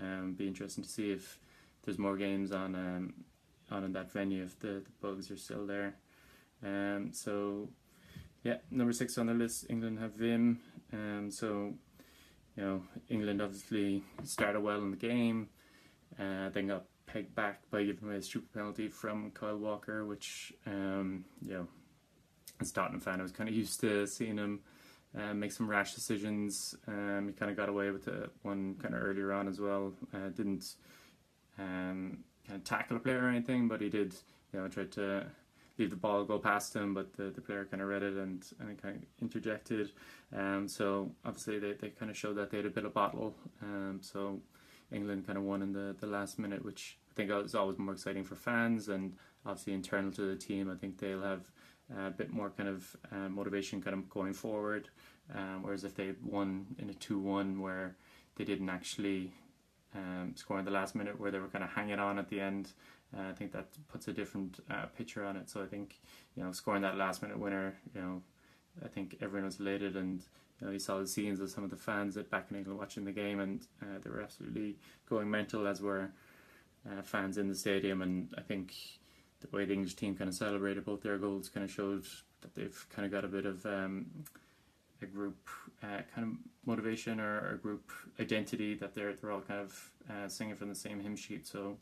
[0.00, 1.38] um, be interesting to see if
[1.84, 3.14] there's more games on um,
[3.70, 5.94] on in that venue if the, the bugs are still there.
[6.64, 7.68] Um, so
[8.42, 10.60] yeah, number six on the list, England have Vim.
[10.92, 11.74] Um, so
[12.56, 15.48] you know England obviously started well in the game.
[16.18, 20.52] Uh, then got pegged back by giving away a stupid penalty from Kyle Walker, which,
[20.66, 21.68] um, you know,
[22.60, 24.60] as a Tottenham fan, I was kind of used to seeing him
[25.18, 26.74] uh, make some rash decisions.
[26.86, 29.92] Um, he kind of got away with the one kind of earlier on as well.
[30.14, 30.74] Uh, didn't
[31.58, 34.14] um, kind of tackle a player or anything, but he did,
[34.52, 35.26] you know, tried to
[35.78, 38.44] leave the ball go past him, but the, the player kind of read it and,
[38.60, 39.90] and kind of interjected.
[40.36, 43.34] Um, so obviously they, they kind of showed that they had a bit of bottle.
[43.62, 44.40] Um, so
[44.92, 47.94] England kind of won in the, the last minute, which I think is always more
[47.94, 50.70] exciting for fans and obviously internal to the team.
[50.70, 51.50] I think they'll have
[51.96, 54.88] a bit more kind of uh, motivation kind of going forward.
[55.34, 57.96] Um, whereas if they won in a 2 1 where
[58.36, 59.32] they didn't actually
[59.94, 62.40] um, score in the last minute, where they were kind of hanging on at the
[62.40, 62.72] end,
[63.16, 65.50] uh, I think that puts a different uh, picture on it.
[65.50, 66.00] So I think,
[66.36, 68.22] you know, scoring that last minute winner, you know,
[68.84, 70.22] I think everyone was elated and
[70.60, 72.78] you, know, you saw the scenes of some of the fans at back in England
[72.78, 74.76] watching the game, and uh, they were absolutely
[75.08, 76.10] going mental, as were
[76.86, 78.02] uh, fans in the stadium.
[78.02, 78.74] And I think
[79.40, 82.04] the way the English team kind of celebrated both their goals kind of showed
[82.42, 84.06] that they've kind of got a bit of um,
[85.02, 85.48] a group
[85.82, 90.28] uh, kind of motivation or, a group identity that they're they're all kind of uh,
[90.28, 91.46] singing from the same hymn sheet.
[91.46, 91.78] So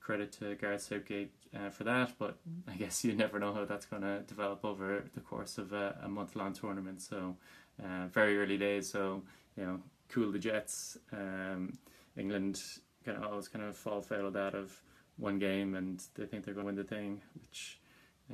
[0.00, 3.86] credit to Gareth Southgate uh, for that, but I guess you never know how that's
[3.86, 7.02] going to develop over the course of a, a month long tournament.
[7.02, 7.36] So
[7.82, 9.22] uh, very early days, so
[9.56, 10.98] you know, cool the Jets.
[11.12, 11.78] Um,
[12.16, 12.62] England
[13.04, 14.80] kind of always kind of fall foul of that of
[15.16, 17.80] one game and they think they're going to win the thing, which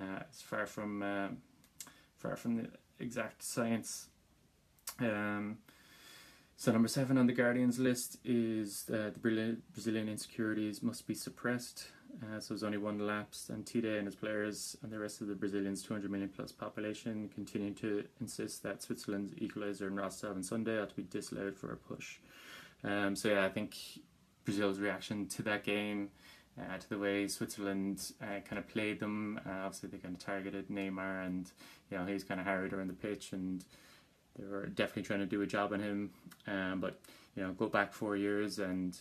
[0.01, 1.29] uh, is far from uh,
[2.17, 4.09] far from the exact science.
[5.01, 5.59] Um,
[6.57, 11.89] so number seven on the Guardian's list is uh, the Brazilian insecurities must be suppressed.
[12.23, 15.27] Uh, so there's only one lapsed, and Tite and his players and the rest of
[15.27, 20.43] the Brazilians' 200 million plus population continue to insist that Switzerland's equaliser in Rostov on
[20.43, 22.17] Sunday ought to be disallowed for a push.
[22.85, 23.77] Um, so yeah, I think
[24.45, 26.09] Brazil's reaction to that game,
[26.59, 29.39] uh, to the way Switzerland uh, kind of played them.
[29.47, 31.51] Uh, obviously, they kind of targeted Neymar, and
[31.91, 33.63] you know he's kind of harried around the pitch, and
[34.39, 36.11] they were definitely trying to do a job on him.
[36.47, 36.99] Um, but
[37.35, 38.99] you know, go back four years and.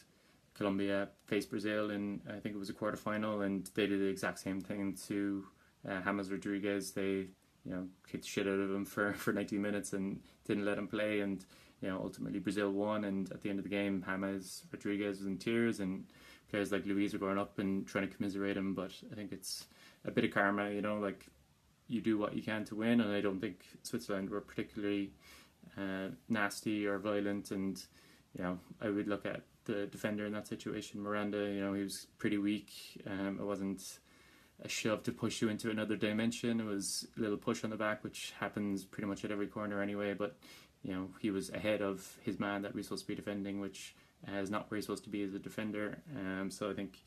[0.56, 4.08] Colombia faced Brazil in I think it was a quarter final, and they did the
[4.08, 5.46] exact same thing to
[5.88, 6.92] uh, James Rodriguez.
[6.92, 7.28] They
[7.66, 10.78] you know kicked the shit out of him for, for 90 minutes and didn't let
[10.78, 11.46] him play, and
[11.82, 15.28] you know, ultimately Brazil won, and at the end of the game, James Rodriguez was
[15.28, 16.06] in tears, and
[16.50, 18.74] players like Luiz were going up and trying to commiserate him.
[18.74, 19.66] But I think it's
[20.06, 21.28] a bit of karma, you know, like
[21.88, 25.12] you do what you can to win, and I don't think Switzerland were particularly
[25.78, 27.82] uh, nasty or violent, and
[28.38, 31.38] you know, I would look at the defender in that situation, Miranda.
[31.38, 32.72] You know, he was pretty weak.
[33.08, 34.00] Um, it wasn't
[34.64, 36.60] a shove to push you into another dimension.
[36.60, 39.82] It was a little push on the back, which happens pretty much at every corner
[39.82, 40.14] anyway.
[40.14, 40.38] But
[40.84, 43.96] you know, he was ahead of his man that we're supposed to be defending, which
[44.28, 45.98] uh, is not where he's supposed to be as a defender.
[46.16, 47.00] Um, so I think,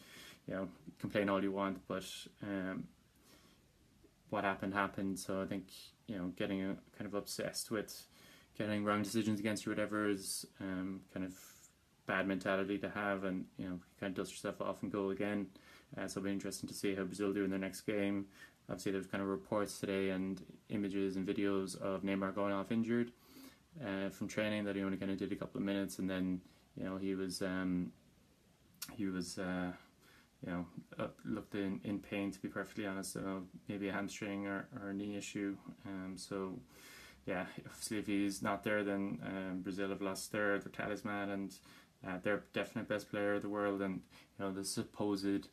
[0.49, 0.69] you know,
[0.99, 2.05] complain all you want, but
[2.43, 2.89] um,
[4.31, 5.19] what happened happened.
[5.19, 5.69] So I think,
[6.09, 8.07] you know, getting a, kind of obsessed with
[8.59, 11.35] getting wrong decisions against you, whatever, is um, kind of
[12.09, 15.47] bad mentality to have, and you know, kind of dust yourself off and go again.
[15.97, 18.27] Uh, so it'll be interesting to see how Brazil do in their next game.
[18.69, 23.13] Obviously, there's kind of reports today and images and videos of Neymar going off injured
[23.85, 26.41] uh, from training that he only kind of did a couple of minutes, and then
[26.77, 27.93] you know he was um,
[28.97, 29.71] he was uh,
[30.45, 30.67] you know
[30.99, 34.91] uh, looked in, in pain to be perfectly honest, so maybe a hamstring or, or
[34.91, 35.57] a knee issue.
[35.87, 36.59] Um, so
[37.27, 41.55] yeah, obviously if he's not there, then um, Brazil have lost their their talisman and
[42.07, 44.01] uh, their definite best player of the world, and
[44.39, 45.49] you know the supposed.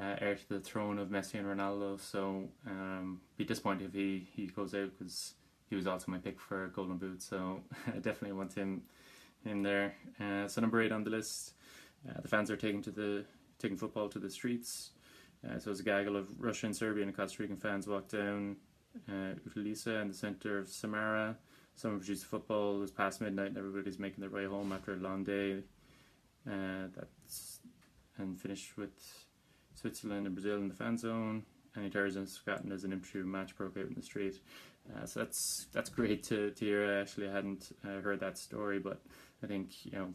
[0.00, 4.24] Uh, heir to the throne of Messi and Ronaldo, so um, be disappointed if he,
[4.36, 5.34] he goes out because
[5.68, 8.82] he was also my pick for Golden Boot, so I definitely want him
[9.44, 9.94] in there.
[10.20, 11.54] Uh, so number eight on the list,
[12.08, 13.24] uh, the fans are taking to the
[13.58, 14.90] taking football to the streets.
[15.48, 18.56] Uh, so as a gaggle of Russian, Serbian, and Costa Rican fans walked down
[19.08, 21.36] uh, Ulica in the centre of Samara.
[21.76, 22.76] Someone produced football.
[22.76, 25.62] It was past midnight, and everybody's making their way home after a long day.
[26.48, 27.60] Uh, that's
[28.18, 29.26] and finished with
[29.74, 31.44] Switzerland and Brazil in the fan zone.
[31.76, 34.40] Any terrorism forgotten as an impromptu match broke out in the street.
[34.90, 37.00] Uh, so that's that's great to, to hear.
[37.00, 39.00] Actually, I hadn't uh, heard that story, but
[39.42, 40.14] I think you know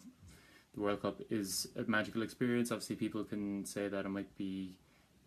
[0.73, 2.71] the World Cup is a magical experience.
[2.71, 4.77] Obviously, people can say that it might be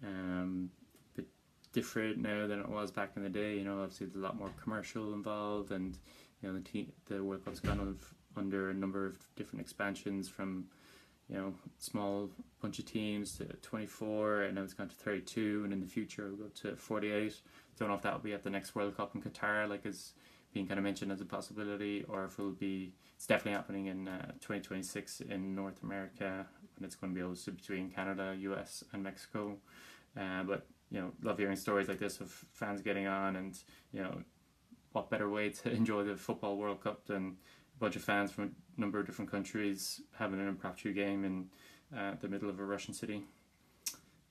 [0.05, 0.71] um,
[1.15, 1.29] a bit
[1.73, 3.57] different now than it was back in the day.
[3.57, 5.97] You know, obviously there's a lot more commercial involved, and
[6.43, 7.97] you know the te- the World Cup's gone
[8.37, 10.67] under a number of different expansions from
[11.29, 15.73] you know small bunch of teams to 24, and now it's gone to 32, and
[15.73, 17.35] in the future it'll go to 48
[17.79, 20.13] don't know if that will be at the next World Cup in Qatar, like is
[20.53, 22.93] being kind of mentioned as a possibility, or if it'll be.
[23.17, 27.57] It's definitely happening in uh, 2026 in North America, and it's going to be hosted
[27.57, 29.57] between Canada, US, and Mexico.
[30.17, 33.59] Uh, but you know, love hearing stories like this of fans getting on, and
[33.93, 34.23] you know,
[34.93, 37.37] what better way to enjoy the football World Cup than
[37.79, 38.45] bunch of fans from
[38.77, 41.47] a number of different countries having an impromptu game in
[41.97, 43.23] uh, the middle of a Russian city.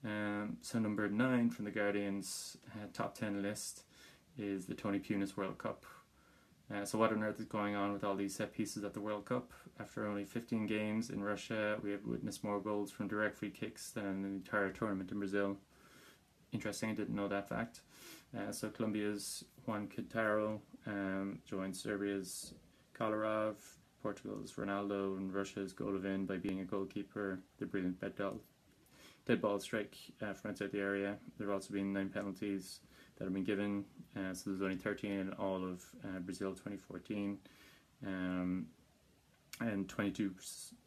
[0.06, 3.84] Um, so number nine from the Guardian's uh, top ten list
[4.38, 5.86] is the Tony Pulis World Cup.
[6.74, 9.00] Uh, so what on earth is going on with all these set pieces at the
[9.00, 9.52] World Cup?
[9.80, 13.92] After only 15 games in Russia, we have witnessed more goals from direct free kicks
[13.92, 15.58] than the entire tournament in Brazil.
[16.52, 17.82] Interesting, I didn't know that fact.
[18.38, 22.54] Uh, so Colombia's Juan Quintero um, joined Serbia's
[23.00, 23.56] Kolarov,
[24.02, 27.40] Portugal's Ronaldo, and Russia's Golovin by being a goalkeeper.
[27.60, 28.40] The brilliant Bedell
[29.28, 31.18] dead ball strike uh, from outside the area.
[31.38, 32.80] There have also been nine penalties
[33.18, 33.84] that have been given,
[34.16, 37.38] uh, so there's only 13 in all of uh, Brazil 2014.
[38.06, 38.68] Um,
[39.60, 40.36] and 22,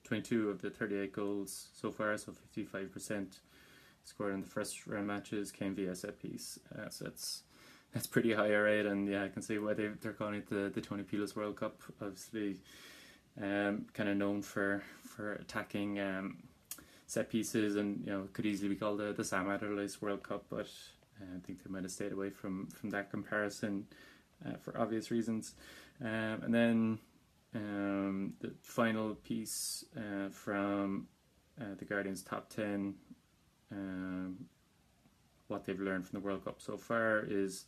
[0.04, 3.40] 22 of the 38 goals so far, so 55%
[4.04, 6.58] scored in the first round matches came via set piece.
[6.90, 7.42] So that's
[7.92, 10.70] that's pretty high rate, and yeah, I can see why they they're calling it the
[10.74, 11.80] the Tony Pulis World Cup.
[12.00, 12.56] Obviously,
[13.40, 16.42] um, kind of known for for attacking um,
[17.06, 20.44] set pieces, and you know could easily be called the, the Sam Allardyce World Cup,
[20.48, 20.68] but
[21.20, 23.86] uh, I think they might have stayed away from from that comparison
[24.46, 25.54] uh, for obvious reasons.
[26.02, 26.98] Um, and then
[27.54, 31.08] um, the final piece uh, from
[31.60, 32.94] uh, the Guardian's top 10,
[33.72, 34.36] um,
[35.50, 37.64] what they've learned from the World Cup so far is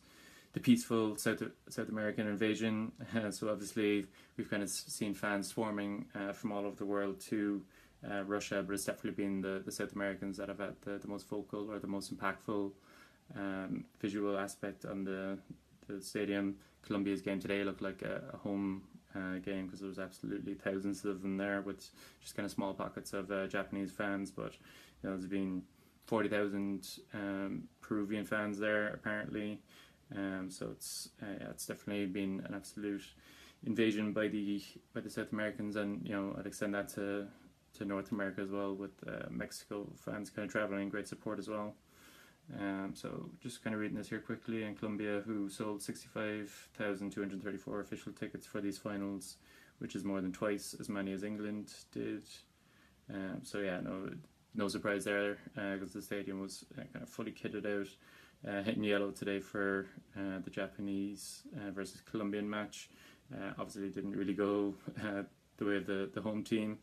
[0.53, 2.91] the peaceful South South American invasion.
[3.15, 4.05] Uh, so obviously
[4.37, 7.61] we've kind of seen fans swarming uh, from all over the world to
[8.09, 11.07] uh, Russia, but it's definitely been the, the South Americans that have had the, the
[11.07, 12.71] most vocal or the most impactful
[13.37, 15.37] um, visual aspect on the
[15.87, 16.55] the stadium.
[16.81, 18.83] Colombia's game today looked like a, a home
[19.15, 21.89] uh, game because there was absolutely thousands of them there with
[22.21, 24.31] just kind of small pockets of uh, Japanese fans.
[24.31, 25.63] But you know, there's been
[26.05, 29.59] forty thousand um, Peruvian fans there apparently.
[30.15, 33.03] Um, so it's uh, yeah, it's definitely been an absolute
[33.65, 34.61] invasion by the
[34.93, 37.27] by the South Americans, and you know I'd extend that to
[37.77, 41.47] to North America as well, with uh, Mexico fans kind of traveling, great support as
[41.47, 41.73] well.
[42.59, 48.11] Um, so just kind of reading this here quickly, in Colombia, who sold 65,234 official
[48.11, 49.37] tickets for these finals,
[49.79, 52.23] which is more than twice as many as England did.
[53.11, 54.09] Um, so yeah, no,
[54.55, 57.87] no surprise there because uh, the stadium was uh, kind of fully kitted out,
[58.47, 59.87] uh, hitting yellow today for
[60.17, 62.89] uh, the Japanese uh, versus Colombian match.
[63.33, 64.75] Uh, obviously, didn't really go
[65.57, 66.77] the way of the, the home team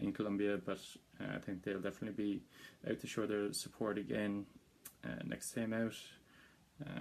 [0.00, 0.80] in Colombia, but
[1.20, 2.42] I think they'll definitely be
[2.90, 4.44] out to show their support again
[5.24, 5.94] next time out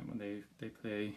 [0.06, 1.15] when they, they play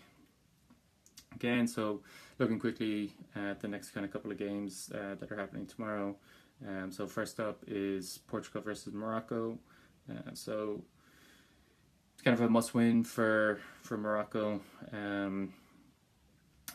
[1.35, 1.68] again.
[1.68, 2.00] So,
[2.38, 6.16] looking quickly at the next kind of couple of games that are happening tomorrow.
[6.66, 9.59] Um, so first up is Portugal versus Morocco.
[10.11, 10.83] Uh, so
[12.14, 14.61] it's kind of a must-win for for Morocco,
[14.92, 15.53] um,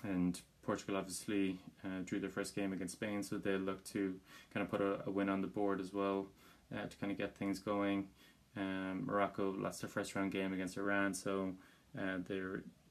[0.03, 4.15] and Portugal obviously uh, drew their first game against Spain, so they look to
[4.53, 6.25] kind of put a, a win on the board as well
[6.75, 8.07] uh, to kind of get things going.
[8.57, 11.53] Um, Morocco lost their first round game against Iran, so
[11.97, 12.41] uh, they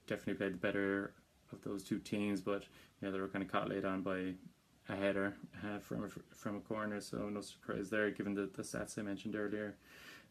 [0.07, 1.13] definitely played the better
[1.51, 2.63] of those two teams, but
[3.01, 4.33] yeah, they were kind of caught late on by
[4.89, 8.61] a header uh, from a, from a corner, so no surprise there given the, the
[8.61, 9.75] stats I mentioned earlier.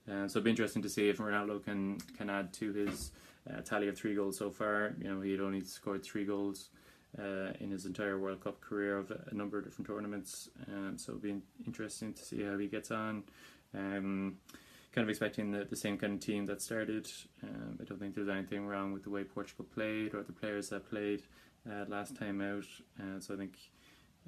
[0.08, 3.12] Um, so it'll be interesting to see if Ronaldo can can add to his
[3.50, 4.94] uh, tally of three goals so far.
[5.00, 6.68] You know, he'd only scored three goals
[7.18, 10.50] uh, in his entire World Cup career of a number of different tournaments.
[10.68, 13.24] Um, so it'll be interesting to see how he gets on.
[13.74, 14.36] Um,
[14.92, 17.10] kind of expecting the, the same kind of team that started.
[17.42, 20.68] Um, I don't think there's anything wrong with the way Portugal played or the players
[20.68, 21.22] that played
[21.68, 22.66] uh, last time out.
[23.00, 23.54] Uh, so I think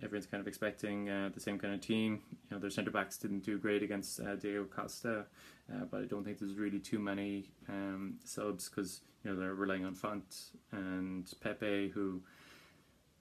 [0.02, 2.20] everyone's kind of expecting uh, the same kind of team.
[2.50, 5.26] You know, their centre backs didn't do great against uh, Diego Costa,
[5.72, 9.54] uh, but I don't think there's really too many um, subs because you know they're
[9.54, 10.36] relying on Fonte
[10.72, 12.22] and Pepe, who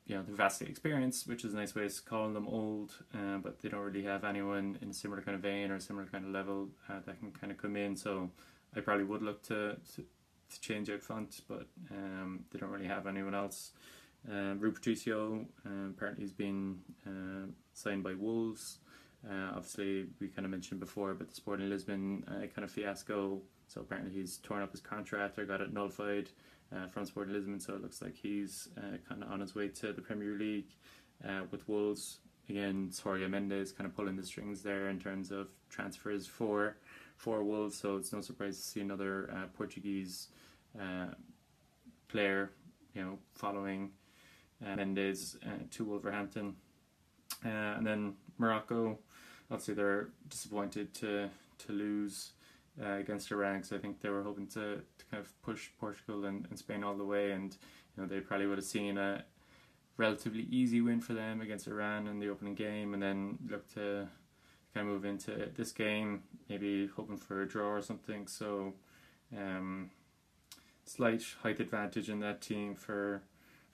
[0.05, 3.37] you know they're vastly experienced, which is a nice way of calling them old, uh,
[3.37, 6.05] but they don't really have anyone in a similar kind of vein or a similar
[6.05, 7.95] kind of level uh, that can kind of come in.
[7.95, 8.29] So
[8.75, 10.03] I probably would look to to,
[10.51, 13.71] to change out Fonte, but um, they don't really have anyone else.
[14.29, 18.79] Uh, Rui Patricio, uh, apparently he's been uh, signed by Wolves.
[19.27, 23.41] Uh, obviously, we kind of mentioned before about the Sporting Lisbon uh, kind of fiasco.
[23.67, 26.29] So apparently he's torn up his contract or got it nullified
[26.75, 27.59] uh, from Sporting Lisbon.
[27.59, 28.69] So it looks like he's
[29.07, 30.75] kind of on his way to the Premier League
[31.51, 32.19] with Wolves.
[32.47, 36.77] Again, Soria Mendes kind of pulling the strings there in terms of transfers for
[37.17, 37.75] for Wolves.
[37.75, 40.27] So it's no surprise to see another Portuguese
[42.07, 42.51] player,
[42.93, 43.89] you know, following
[44.63, 46.55] uh, Mendes uh, to Wolverhampton.
[47.43, 48.99] Uh, and then Morocco,
[49.49, 52.31] obviously they're disappointed to to lose
[52.81, 56.25] uh, against Iran because I think they were hoping to, to kind of push Portugal
[56.25, 57.55] and, and Spain all the way, and
[57.95, 59.23] you know they probably would have seen a
[59.97, 64.07] relatively easy win for them against Iran in the opening game, and then look to
[64.73, 68.27] kind of move into this game, maybe hoping for a draw or something.
[68.27, 68.73] So,
[69.35, 69.91] um,
[70.85, 73.21] slight height advantage in that team for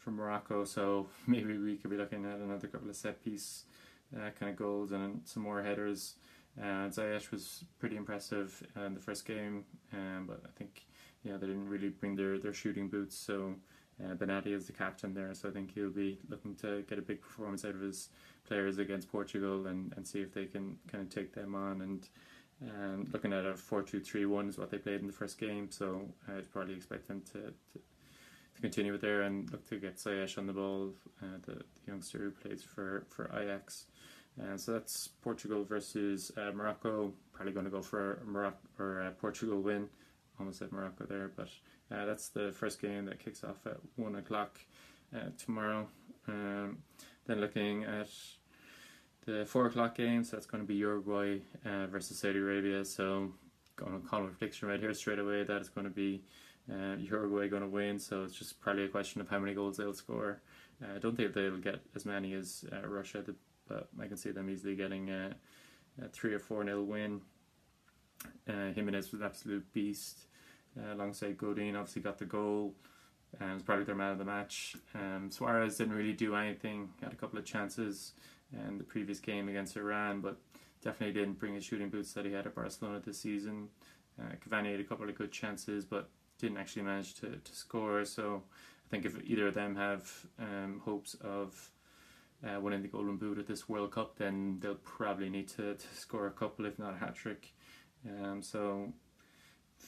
[0.03, 0.65] from Morocco.
[0.65, 3.63] So maybe we could be looking at another couple of set piece
[4.15, 6.15] uh, kind of goals and some more headers.
[6.59, 10.85] Uh, Ziyech was pretty impressive in the first game, um, but I think
[11.23, 13.15] yeah they didn't really bring their, their shooting boots.
[13.15, 13.55] So
[14.03, 17.01] uh, Benatia is the captain there, so I think he'll be looking to get a
[17.01, 18.09] big performance out of his
[18.45, 21.82] players against Portugal and, and see if they can kind of take them on.
[21.82, 22.09] And
[22.69, 25.39] um, looking at a 4 2 3 1 is what they played in the first
[25.39, 27.80] game, so I'd probably expect them to, to
[28.62, 32.20] continue with there and look to get Ziyech on the ball, uh, the, the, youngster
[32.20, 33.86] who plays for, for Ajax.
[34.41, 37.14] Uh, so that's Portugal versus uh, Morocco.
[37.34, 39.88] Probably going to go for a Morocco or Portugal win.
[40.39, 41.49] Almost said Morocco there, but
[41.91, 44.59] uh, that's the first game that kicks off at one o'clock
[45.16, 45.88] uh, tomorrow.
[46.28, 46.78] Um,
[47.28, 48.09] then looking at
[49.26, 52.86] the four o'clock game, so that's going to be Uruguay uh, versus Saudi Arabia.
[52.86, 53.34] So
[53.76, 56.24] going to call a prediction right here straight away that it's going to be
[56.70, 59.78] uh, Uruguay going to win, so it's just probably a question of how many goals
[59.78, 60.41] they'll score.
[60.82, 63.24] Uh, I don't think they'll get as many as uh, Russia,
[63.68, 65.34] but I can see them easily getting uh,
[66.03, 67.22] a three or four nil win.
[68.47, 70.28] Uh, Giménez was an absolute beast.
[70.78, 72.74] Uh, alongside Godin, obviously got the goal.
[73.39, 74.76] Um, was probably their man of the match.
[74.93, 76.89] Um, Suarez didn't really do anything.
[77.01, 78.14] Had a couple of chances
[78.53, 80.38] in the previous game against Iran, but
[80.84, 83.70] definitely didn't bring his shooting boots that he had at Barcelona this season.
[84.20, 86.09] Uh, Cavani had a couple of good chances, but
[86.41, 88.03] didn't actually manage to, to score.
[88.05, 88.43] So
[88.85, 91.71] I think if either of them have um, hopes of
[92.45, 95.87] uh, winning the Golden Boot at this World Cup, then they'll probably need to, to
[95.95, 97.53] score a couple, if not a hat trick.
[98.07, 98.91] Um, so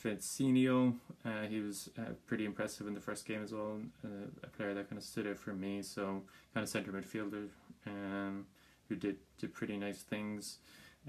[0.03, 0.95] Vecino,
[1.25, 3.79] uh, he was uh, pretty impressive in the first game as well.
[4.03, 5.81] Uh, a player that kind of stood out for me.
[5.81, 6.21] So
[6.53, 7.47] kind of centre midfielder
[7.87, 8.45] um,
[8.89, 10.59] who did did pretty nice things.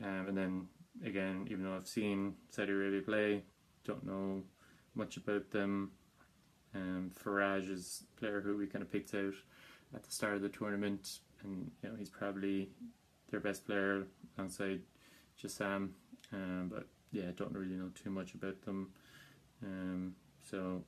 [0.02, 0.68] Um, and then
[1.04, 3.42] again, even though I've seen Saudi Arabia play,
[3.84, 4.42] don't know
[4.94, 5.90] much about them.
[6.74, 9.34] Um, Faraj is a player who we kind of picked out
[9.94, 12.68] at the start of the tournament, and you know he's probably
[13.30, 14.80] their best player alongside
[15.40, 15.90] Jassim.
[16.32, 18.90] Um, but yeah, don't really know too much about them.
[19.62, 20.14] Um,
[20.50, 20.82] so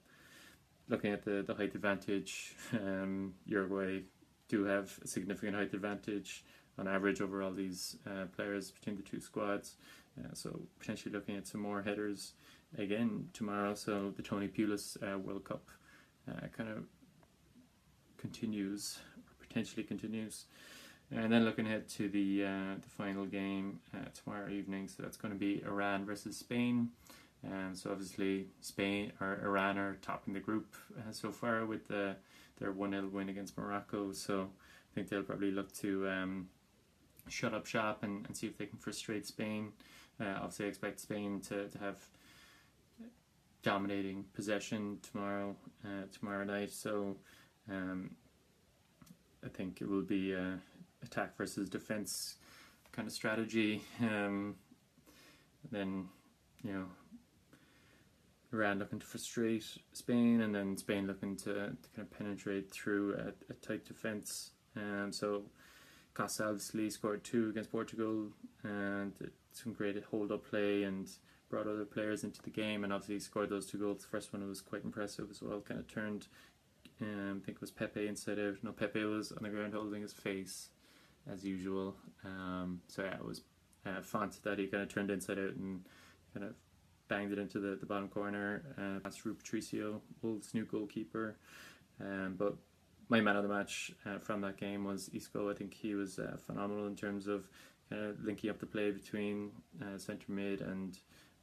[0.89, 4.01] looking at the, the height advantage, um, Uruguay
[4.49, 6.45] do have a significant height advantage
[6.79, 9.77] on average over all these uh, players between the two squads.
[10.19, 12.33] Uh, so potentially looking at some more headers
[12.79, 13.75] again tomorrow.
[13.75, 15.69] So the Tony Pulis uh, World Cup
[16.29, 16.85] uh, kind of
[18.19, 18.99] continues,
[19.41, 20.45] potentially continues.
[21.11, 25.17] And then looking ahead to the uh, the final game uh, tomorrow evening, so that's
[25.17, 26.91] going to be Iran versus Spain.
[27.45, 32.17] Um, so obviously Spain or Iran are topping the group uh, so far with the,
[32.59, 34.13] their one 0 win against Morocco.
[34.13, 36.49] So I think they'll probably look to um,
[37.29, 39.73] shut up shop and, and see if they can frustrate Spain.
[40.21, 41.99] Uh, obviously, I expect Spain to, to have
[43.73, 45.49] dominating possession tomorrow
[45.85, 46.71] uh, tomorrow night.
[46.71, 47.17] So
[47.71, 48.01] um,
[49.45, 50.35] I think it will be.
[50.35, 50.57] Uh,
[51.07, 52.37] attack versus defense
[52.93, 53.83] kind of strategy.
[54.01, 54.57] Um,
[55.71, 56.09] then,
[56.63, 56.85] you know,
[58.53, 63.15] Iran looking to frustrate Spain, and then Spain looking to, to kind of penetrate through
[63.15, 64.51] a, a tight defense.
[64.77, 65.43] Um, so
[66.15, 68.29] Costa obviously scored two against Portugal,
[68.63, 69.13] and
[69.53, 71.09] some great hold up play and
[71.49, 74.03] brought other players into the game, and obviously scored those two goals.
[74.03, 76.27] The first one was quite impressive as well, kind of turned.
[77.01, 78.57] Um, I think it was Pepe inside out.
[78.63, 80.69] No, Pepe was on the ground holding his face
[81.31, 81.95] as usual.
[82.25, 83.43] Um, so yeah, it was
[83.85, 85.85] uh, Fonte that he kind of turned inside out and
[86.33, 86.55] kind of
[87.09, 88.63] banged it into the, the bottom corner.
[88.79, 91.37] Uh, past Rui Patricio, Wolves' new goalkeeper.
[92.01, 92.57] Um, but
[93.09, 95.51] my man of the match uh, from that game was Isco.
[95.51, 97.49] I think he was uh, phenomenal in terms of
[97.93, 100.99] uh, linking up the play between uh, centre mid and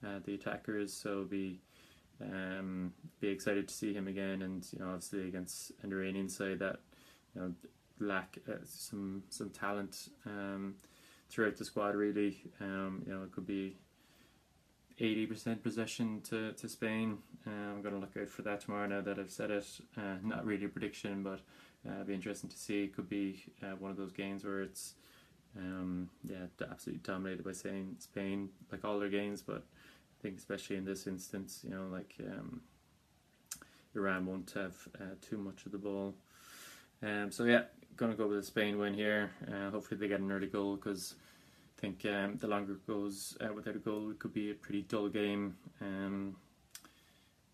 [0.06, 0.93] uh, the attackers.
[0.93, 1.60] So be
[2.22, 6.60] um, be excited to see him again, and you know obviously against an Iranian side
[6.60, 6.78] that
[7.36, 7.54] you know
[7.99, 10.76] lack uh, some some talent um,
[11.30, 11.95] throughout the squad.
[11.95, 13.78] Really, um, you know, it could be
[14.99, 17.18] eighty percent possession to to Spain.
[17.45, 18.88] Uh, I'm going to look out for that tomorrow.
[18.88, 21.41] Now that I've said it, uh, not really a prediction, but
[21.89, 22.84] uh, be interesting to see.
[22.84, 24.93] It could be uh, one of those games where it's
[25.58, 29.41] um, yeah, absolutely dominated by Spain, Spain, like all their games.
[29.41, 29.64] But
[30.24, 32.62] think especially in this instance, you know, like um,
[33.94, 36.16] Iran won't have uh, too much of the ball.
[37.04, 37.64] Um, so yeah,
[37.98, 39.32] gonna go with a Spain win here.
[39.48, 41.16] Uh, hopefully they get an early goal because
[41.78, 44.56] I think um, the longer it goes uh, without a goal, it could be a
[44.56, 45.58] pretty dull game.
[45.82, 46.38] Um,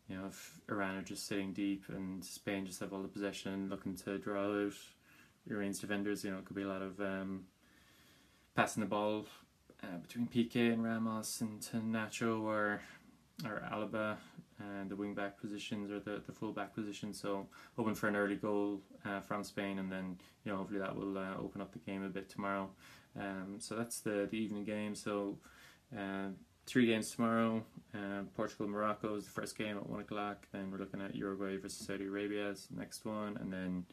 [0.08, 3.68] you know, if Iran are just sitting deep and Spain just have all the possession,
[3.70, 4.74] looking to draw out
[5.50, 7.46] Iran's defenders, you know, it could be a lot of um,
[8.56, 9.26] passing the ball
[9.84, 12.82] uh, between Piqué and Ramos and Nacho or
[13.46, 14.18] or Alba
[14.60, 17.14] and the wing back positions or the, the full back position.
[17.14, 20.96] So hoping for an early goal uh, from Spain, and then you know hopefully that
[20.96, 22.70] will uh, open up the game a bit tomorrow.
[23.20, 24.96] Um, so that's the the evening game.
[24.96, 25.38] So
[25.98, 26.30] uh,
[26.66, 27.64] three games tomorrow.
[27.94, 30.48] Uh, Portugal Morocco is the first game at one o'clock.
[30.52, 33.86] Then we're looking at Uruguay versus Saudi Arabia as the next one, and then.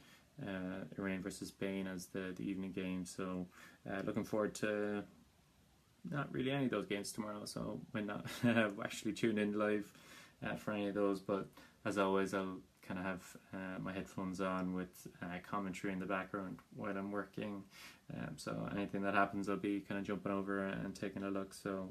[0.47, 3.47] Uh, Iran versus Spain as the, the evening game, so
[3.91, 5.03] uh, looking forward to
[6.11, 8.26] not really any of those games tomorrow, so might not
[8.84, 9.92] actually tune in live
[10.44, 11.20] uh, for any of those.
[11.20, 11.46] But
[11.84, 16.07] as always, I'll kind of have uh, my headphones on with uh, commentary in the
[16.07, 17.62] background while I'm working.
[18.14, 21.54] Um, so anything that happens, I'll be kind of jumping over and taking a look.
[21.54, 21.90] So.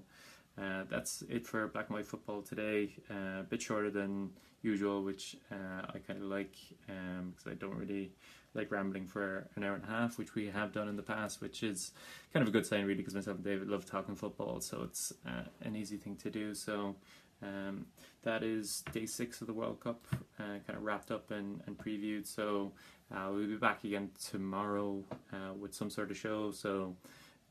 [0.58, 2.90] Uh, that's it for black and white football today.
[3.12, 4.30] Uh, a bit shorter than
[4.62, 6.56] usual, which uh, I kind of like
[6.88, 8.12] because um, I don't really
[8.56, 11.42] like rambling for an hour and a half, which we have done in the past,
[11.42, 11.92] which is
[12.34, 15.14] kind of a good sign, really, because myself and David love talking football, so it's
[15.28, 16.54] uh, an easy thing to do.
[16.54, 16.96] So
[17.42, 17.86] um,
[18.24, 20.06] that is day six of the World Cup,
[20.40, 22.26] uh, kind of wrapped up and, and previewed.
[22.26, 22.72] So
[23.14, 25.04] uh, we'll be back again tomorrow
[25.34, 26.52] uh, with some sort of show.
[26.52, 26.96] So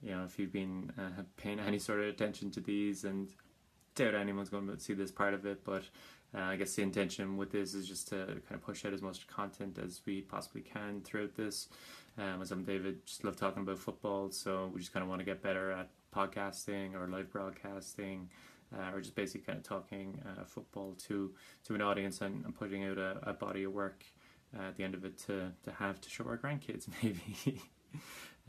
[0.02, 3.28] you know, if you've been uh, paying any sort of attention to these, and
[3.94, 5.84] doubt anyone's going to see this part of it, but
[6.36, 9.02] uh, I guess the intention with this is just to kind of push out as
[9.02, 11.68] much content as we possibly can throughout this.
[12.18, 15.20] Um, as I'm David, just love talking about football, so we just kind of want
[15.20, 18.28] to get better at podcasting or live broadcasting.
[18.74, 21.32] Uh, or just basically kind of talking uh, football to
[21.62, 24.04] to an audience and, and putting out a, a, body of work
[24.58, 27.60] uh, at the end of it to, to have to show our grandkids maybe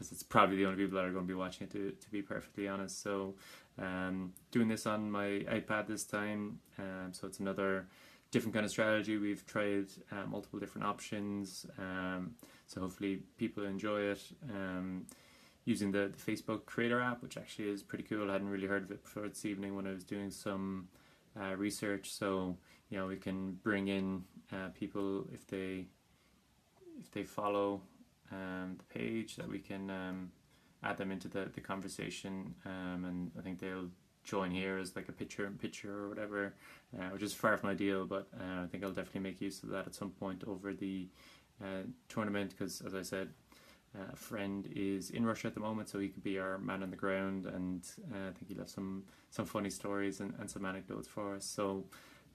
[0.00, 2.10] because it's probably the only people that are going to be watching it to, to
[2.10, 3.34] be perfectly honest so
[3.80, 7.86] um, doing this on my iPad this time, um, so it's another
[8.30, 9.16] different kind of strategy.
[9.16, 12.34] We've tried uh, multiple different options, um,
[12.66, 14.22] so hopefully people enjoy it.
[14.50, 15.06] Um,
[15.64, 18.30] using the, the, Facebook Creator app, which actually is pretty cool.
[18.30, 20.88] I hadn't really heard of it before this evening when I was doing some
[21.40, 22.12] uh, research.
[22.12, 22.56] So
[22.88, 25.86] you know we can bring in uh, people if they
[26.98, 27.82] if they follow
[28.32, 30.32] um, the page that we can um,
[30.82, 33.88] add them into the, the conversation, um, and I think they'll
[34.22, 36.54] join here as like a picture in picture or whatever,
[36.98, 39.70] uh, which is far from ideal, but uh, I think I'll definitely make use of
[39.70, 41.08] that at some point over the
[41.62, 43.30] uh, tournament because, as I said,
[43.94, 46.82] uh, a friend is in Russia at the moment, so he could be our man
[46.82, 50.48] on the ground, and uh, I think he'll have some some funny stories and, and
[50.48, 51.44] some anecdotes for us.
[51.44, 51.84] So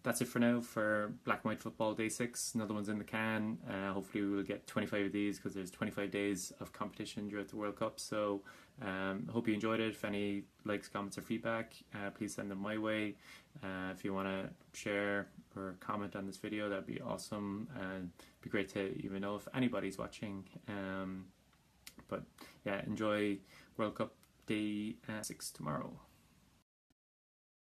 [0.05, 2.53] that's it for now for Black and White Football Day 6.
[2.53, 3.57] Another one's in the can.
[3.67, 7.47] Uh, hopefully, we will get 25 of these because there's 25 days of competition throughout
[7.47, 7.99] the World Cup.
[7.99, 8.41] So,
[8.83, 9.89] um, hope you enjoyed it.
[9.89, 13.15] If any likes, comments, or feedback, uh, please send them my way.
[13.63, 17.67] Uh, if you want to share or comment on this video, that'd be awesome.
[17.75, 20.43] And be great to even know if anybody's watching.
[20.69, 21.25] Um,
[22.07, 22.21] but
[22.63, 23.39] yeah, enjoy
[23.75, 24.13] World Cup
[24.45, 25.99] Day uh, 6 tomorrow.